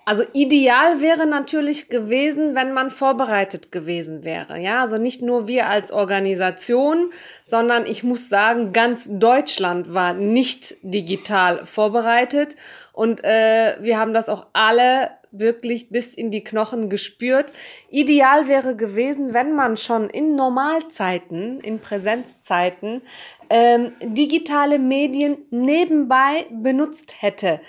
also 0.07 0.25
ideal 0.33 1.01
wäre 1.01 1.27
natürlich 1.27 1.89
gewesen, 1.89 2.55
wenn 2.55 2.73
man 2.73 2.91
vorbereitet 2.91 3.71
gewesen 3.71 4.25
wäre. 4.25 4.59
Ja, 4.59 4.81
also 4.81 4.97
nicht 4.97 5.21
nur 5.21 5.47
wir 5.47 5.69
als 5.69 5.93
Organisation, 5.93 7.13
sondern 7.45 7.87
ich 7.87 8.03
muss 8.03 8.29
sagen, 8.29 8.73
ganz 8.73 9.09
Deutschland 9.11 9.93
war 9.93 10.15
nicht 10.15 10.77
digital 10.83 11.65
vorbereitet 11.67 12.57
und 12.93 13.23
äh, 13.23 13.77
wir 13.81 13.99
haben 13.99 14.15
das 14.15 14.31
auch 14.31 14.47
alle 14.55 15.11
wirklich 15.33 15.91
bis 15.91 16.15
in 16.15 16.31
die 16.31 16.45
Knochen 16.45 16.89
gespürt. 16.89 17.53
Ideal 17.89 18.49
wäre 18.49 18.77
gewesen, 18.77 19.35
wenn 19.35 19.55
man 19.55 19.77
schon 19.77 20.11
in 20.11 20.37
Normalzeiten, 20.37 21.61
in 21.61 21.81
Präsenzzeiten, 21.81 23.03
ähm, 23.49 23.93
digitale 24.03 24.79
Medien 24.79 25.39
nebenbei 25.51 26.47
benutzt 26.51 27.23
hätte. 27.23 27.61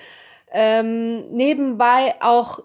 Ähm, 0.53 1.29
nebenbei 1.31 2.15
auch 2.19 2.59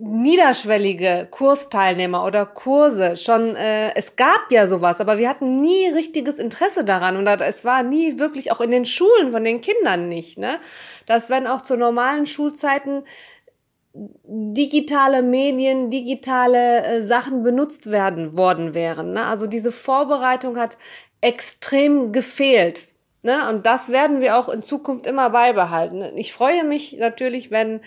niederschwellige 0.00 1.26
Kursteilnehmer 1.28 2.24
oder 2.24 2.46
Kurse 2.46 3.16
schon, 3.16 3.56
äh, 3.56 3.92
es 3.96 4.14
gab 4.14 4.50
ja 4.50 4.68
sowas, 4.68 5.00
aber 5.00 5.18
wir 5.18 5.28
hatten 5.28 5.60
nie 5.60 5.88
richtiges 5.88 6.38
Interesse 6.38 6.84
daran 6.84 7.16
und 7.16 7.26
es 7.26 7.64
war 7.64 7.82
nie 7.82 8.20
wirklich 8.20 8.52
auch 8.52 8.60
in 8.60 8.70
den 8.70 8.84
Schulen 8.84 9.32
von 9.32 9.42
den 9.42 9.60
Kindern 9.60 10.08
nicht, 10.08 10.38
ne? 10.38 10.60
Dass 11.06 11.30
wenn 11.30 11.48
auch 11.48 11.62
zu 11.62 11.76
normalen 11.76 12.26
Schulzeiten 12.26 13.02
digitale 13.94 15.22
Medien, 15.22 15.90
digitale 15.90 16.84
äh, 16.84 17.02
Sachen 17.02 17.42
benutzt 17.42 17.90
werden 17.90 18.36
worden 18.36 18.74
wären. 18.74 19.12
Ne? 19.12 19.24
Also 19.24 19.46
diese 19.46 19.72
Vorbereitung 19.72 20.58
hat 20.58 20.76
extrem 21.20 22.12
gefehlt. 22.12 22.88
Ne? 23.22 23.48
Und 23.48 23.66
das 23.66 23.90
werden 23.90 24.20
wir 24.20 24.36
auch 24.36 24.48
in 24.48 24.62
Zukunft 24.62 25.06
immer 25.06 25.30
beibehalten. 25.30 26.16
Ich 26.16 26.32
freue 26.32 26.64
mich 26.64 26.98
natürlich, 26.98 27.50
wenn 27.50 27.80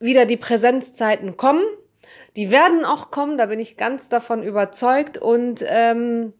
wieder 0.00 0.26
die 0.26 0.36
Präsenzzeiten 0.36 1.36
kommen. 1.36 1.62
Die 2.36 2.50
werden 2.50 2.84
auch 2.84 3.10
kommen, 3.10 3.36
da 3.36 3.46
bin 3.46 3.60
ich 3.60 3.76
ganz 3.76 4.08
davon 4.08 4.42
überzeugt. 4.42 5.18
Und 5.18 5.64
ähm, 5.66 6.32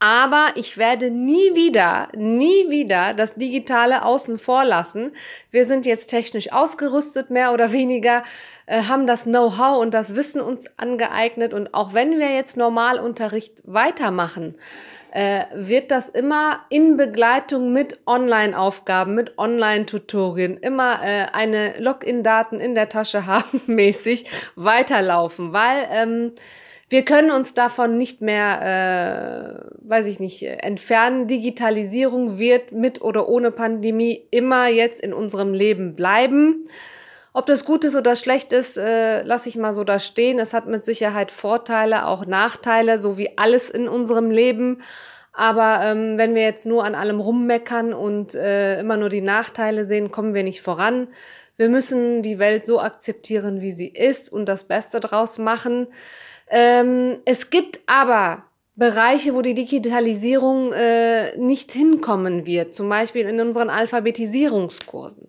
aber 0.00 0.50
ich 0.54 0.78
werde 0.78 1.10
nie 1.10 1.54
wieder, 1.54 2.08
nie 2.16 2.70
wieder 2.70 3.14
das 3.14 3.34
Digitale 3.34 4.04
außen 4.04 4.38
vor 4.38 4.64
lassen. 4.64 5.12
Wir 5.50 5.64
sind 5.64 5.86
jetzt 5.86 6.08
technisch 6.08 6.52
ausgerüstet, 6.52 7.30
mehr 7.30 7.52
oder 7.52 7.72
weniger, 7.72 8.22
äh, 8.66 8.82
haben 8.82 9.06
das 9.06 9.24
Know-how 9.24 9.80
und 9.80 9.94
das 9.94 10.14
Wissen 10.14 10.40
uns 10.40 10.66
angeeignet. 10.78 11.52
Und 11.52 11.74
auch 11.74 11.94
wenn 11.94 12.18
wir 12.18 12.32
jetzt 12.32 12.56
Normalunterricht 12.56 13.60
weitermachen, 13.64 14.54
äh, 15.10 15.46
wird 15.54 15.90
das 15.90 16.08
immer 16.08 16.60
in 16.68 16.96
Begleitung 16.96 17.72
mit 17.72 17.98
Online-Aufgaben, 18.06 19.14
mit 19.14 19.36
Online-Tutorien, 19.36 20.58
immer 20.58 21.00
äh, 21.02 21.26
eine 21.32 21.78
Login-Daten 21.80 22.60
in 22.60 22.74
der 22.74 22.88
Tasche 22.88 23.26
haben 23.26 23.62
mäßig 23.66 24.26
weiterlaufen, 24.54 25.52
weil 25.52 25.88
ähm, 25.90 26.32
wir 26.90 27.04
können 27.04 27.30
uns 27.30 27.52
davon 27.52 27.98
nicht 27.98 28.22
mehr, 28.22 29.62
äh, 29.62 29.88
weiß 29.88 30.06
ich 30.06 30.20
nicht, 30.20 30.42
entfernen. 30.42 31.26
Digitalisierung 31.26 32.38
wird 32.38 32.72
mit 32.72 33.02
oder 33.02 33.28
ohne 33.28 33.50
Pandemie 33.50 34.26
immer 34.30 34.68
jetzt 34.68 35.00
in 35.00 35.12
unserem 35.12 35.52
Leben 35.52 35.94
bleiben. 35.94 36.64
Ob 37.34 37.44
das 37.44 37.66
gut 37.66 37.84
ist 37.84 37.94
oder 37.94 38.16
schlecht 38.16 38.54
ist, 38.54 38.78
äh, 38.78 39.22
lasse 39.22 39.50
ich 39.50 39.56
mal 39.56 39.74
so 39.74 39.84
da 39.84 39.98
stehen. 39.98 40.38
Es 40.38 40.54
hat 40.54 40.66
mit 40.66 40.84
Sicherheit 40.84 41.30
Vorteile, 41.30 42.06
auch 42.06 42.24
Nachteile, 42.24 42.98
so 42.98 43.18
wie 43.18 43.36
alles 43.36 43.68
in 43.68 43.86
unserem 43.86 44.30
Leben. 44.30 44.82
Aber 45.34 45.82
ähm, 45.84 46.16
wenn 46.16 46.34
wir 46.34 46.42
jetzt 46.42 46.64
nur 46.64 46.84
an 46.84 46.94
allem 46.94 47.20
rummeckern 47.20 47.92
und 47.92 48.34
äh, 48.34 48.80
immer 48.80 48.96
nur 48.96 49.10
die 49.10 49.20
Nachteile 49.20 49.84
sehen, 49.84 50.10
kommen 50.10 50.32
wir 50.32 50.42
nicht 50.42 50.62
voran. 50.62 51.08
Wir 51.56 51.68
müssen 51.68 52.22
die 52.22 52.38
Welt 52.38 52.64
so 52.64 52.80
akzeptieren, 52.80 53.60
wie 53.60 53.72
sie 53.72 53.88
ist 53.88 54.32
und 54.32 54.46
das 54.46 54.64
Beste 54.64 55.00
draus 55.00 55.38
machen. 55.38 55.86
Ähm, 56.50 57.18
es 57.24 57.50
gibt 57.50 57.80
aber 57.86 58.44
Bereiche, 58.76 59.34
wo 59.34 59.42
die 59.42 59.54
Digitalisierung 59.54 60.72
äh, 60.72 61.36
nicht 61.36 61.72
hinkommen 61.72 62.46
wird, 62.46 62.74
zum 62.74 62.88
Beispiel 62.88 63.26
in 63.26 63.40
unseren 63.40 63.70
Alphabetisierungskursen. 63.70 65.28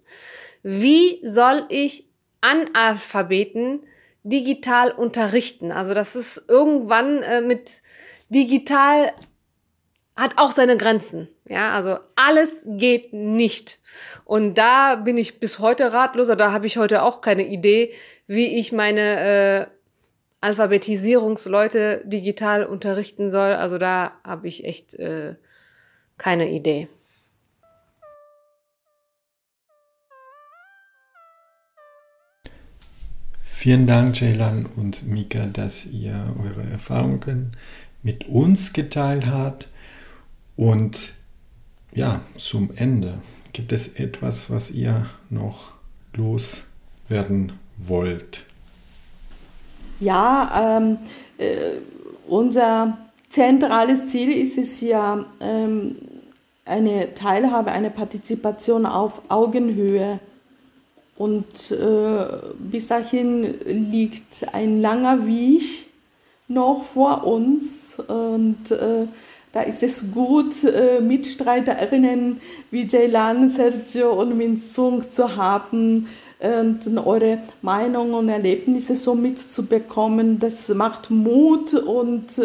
Wie 0.62 1.20
soll 1.24 1.66
ich 1.70 2.06
Analphabeten 2.42 3.82
digital 4.24 4.92
unterrichten? 4.92 5.72
Also 5.72 5.94
das 5.96 6.16
ist 6.16 6.44
irgendwann 6.48 7.24
äh, 7.24 7.42
mit 7.42 7.82
digital 8.30 9.12
hat 10.16 10.38
auch 10.38 10.52
seine 10.52 10.78
Grenzen. 10.78 11.30
Ja, 11.48 11.72
also 11.72 11.98
alles 12.16 12.62
geht 12.66 13.14
nicht. 13.14 13.80
Und 14.26 14.58
da 14.58 14.96
bin 14.96 15.18
ich 15.18 15.40
bis 15.40 15.60
heute 15.60 15.94
ratlos, 15.94 16.28
da 16.28 16.52
habe 16.52 16.68
ich 16.68 16.78
heute 16.78 17.02
auch 17.02 17.22
keine 17.22 17.48
Idee, 17.48 17.94
wie 18.28 18.60
ich 18.60 18.72
meine 18.72 19.70
äh, 19.72 19.79
Alphabetisierungsleute 20.42 22.04
digital 22.06 22.66
unterrichten 22.66 23.32
soll. 23.32 23.54
Also 23.54 23.78
da 23.78 24.14
habe 24.24 24.48
ich 24.48 24.64
echt 24.64 24.94
äh, 24.96 25.36
keine 26.18 26.50
Idee. 26.52 26.88
Vielen 33.44 33.88
Dank, 33.88 34.22
Jaylan 34.22 34.68
und 34.78 35.06
Mika, 35.06 35.46
dass 35.48 35.86
ihr 35.86 36.34
eure 36.42 36.64
Erfahrungen 36.70 37.58
mit 38.04 38.30
uns 38.30 38.72
geteilt 38.72 39.26
habt. 39.26 39.68
Und 40.56 41.12
ja, 41.92 42.22
zum 42.38 42.70
Ende 42.78 43.16
gibt 43.52 43.74
es 43.74 43.96
etwas, 43.96 44.50
was 44.50 44.72
ihr 44.72 45.10
noch 45.30 45.74
loswerden 46.14 47.52
wollt. 47.78 48.46
Ja, 50.00 50.78
ähm, 50.78 50.98
äh, 51.38 51.80
unser 52.28 52.98
zentrales 53.28 54.10
Ziel 54.10 54.32
ist 54.32 54.58
es 54.58 54.82
ja, 54.82 55.26
ähm, 55.42 55.96
eine 56.66 57.14
Teilhabe, 57.16 57.72
eine 57.72 57.90
Partizipation 57.90 58.86
auf 58.86 59.22
Augenhöhe. 59.28 60.20
Und 61.18 61.72
äh, 61.72 62.26
bis 62.60 62.88
dahin 62.88 63.56
liegt 63.92 64.46
ein 64.54 64.80
langer 64.80 65.28
Weg 65.28 65.88
noch 66.48 66.84
vor 66.94 67.26
uns. 67.26 67.98
Und 68.08 68.72
äh, 68.72 69.08
da 69.52 69.62
ist 69.62 69.84
es 69.84 70.14
gut, 70.14 70.64
äh, 70.64 71.02
Mitstreiterinnen 71.02 72.40
wie 72.72 72.88
Jaylan, 72.88 73.50
Sergio 73.50 74.14
und 74.14 74.38
Minsung 74.38 75.02
zu 75.02 75.36
haben, 75.36 76.08
und 76.40 76.98
eure 77.06 77.40
Meinungen 77.62 78.14
und 78.14 78.30
Erlebnisse 78.30 78.96
so 78.96 79.14
mitzubekommen. 79.14 80.40
Das 80.40 80.70
macht 80.70 81.12
Mut 81.12 81.74
und 81.74 82.38
äh, 82.38 82.44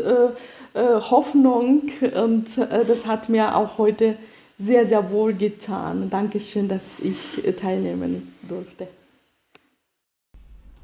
äh, 0.74 1.00
Hoffnung 1.00 1.82
und 2.16 2.58
äh, 2.58 2.84
das 2.84 3.06
hat 3.06 3.28
mir 3.28 3.56
auch 3.56 3.78
heute 3.78 4.16
sehr, 4.58 4.86
sehr 4.86 5.10
wohl 5.10 5.34
getan. 5.34 6.10
Dankeschön, 6.10 6.68
dass 6.68 7.00
ich 7.00 7.42
teilnehmen 7.56 8.36
durfte. 8.48 8.88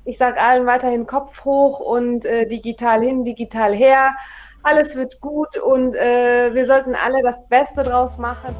Ich 0.05 0.19
sage 0.19 0.41
allen 0.41 0.67
weiterhin 0.67 1.07
Kopf 1.07 1.45
hoch 1.45 1.81
und 1.81 2.25
äh, 2.25 2.47
digital 2.49 3.03
hin, 3.03 3.25
digital 3.25 3.75
her. 3.75 4.15
Alles 4.63 4.95
wird 4.97 5.21
gut 5.21 5.59
und 5.59 5.95
äh, 5.95 6.55
wir 6.55 6.67
sollten 6.67 6.95
alle 6.95 7.23
das 7.23 7.47
Beste 7.49 7.83
draus 7.83 8.19
machen. 8.19 8.55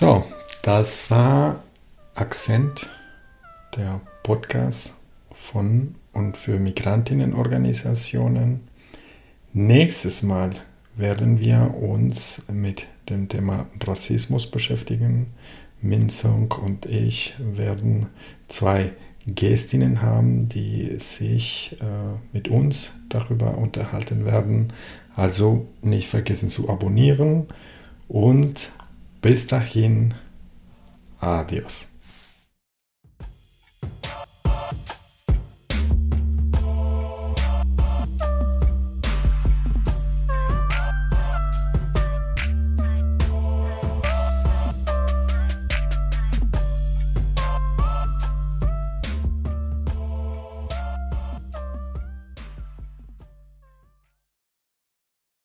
So, 0.00 0.24
das 0.62 1.10
war 1.10 1.62
Akzent, 2.14 2.88
der 3.76 4.00
Podcast 4.22 4.94
von 5.30 5.94
und 6.14 6.38
für 6.38 6.58
Migrantinnenorganisationen. 6.58 8.60
Nächstes 9.52 10.22
Mal 10.22 10.52
werden 10.96 11.38
wir 11.38 11.74
uns 11.78 12.40
mit 12.50 12.86
dem 13.10 13.28
Thema 13.28 13.66
Rassismus 13.84 14.50
beschäftigen. 14.50 15.34
Minzung 15.82 16.50
und 16.52 16.86
ich 16.86 17.34
werden 17.38 18.06
zwei 18.48 18.92
Gästinnen 19.26 20.00
haben, 20.00 20.48
die 20.48 20.98
sich 20.98 21.76
äh, 21.82 21.84
mit 22.32 22.48
uns 22.48 22.92
darüber 23.10 23.58
unterhalten 23.58 24.24
werden. 24.24 24.72
Also 25.14 25.66
nicht 25.82 26.08
vergessen 26.08 26.48
zu 26.48 26.70
abonnieren 26.70 27.48
und 28.08 28.70
bis 29.20 29.46
dahin, 29.46 30.14
adios. 31.20 31.89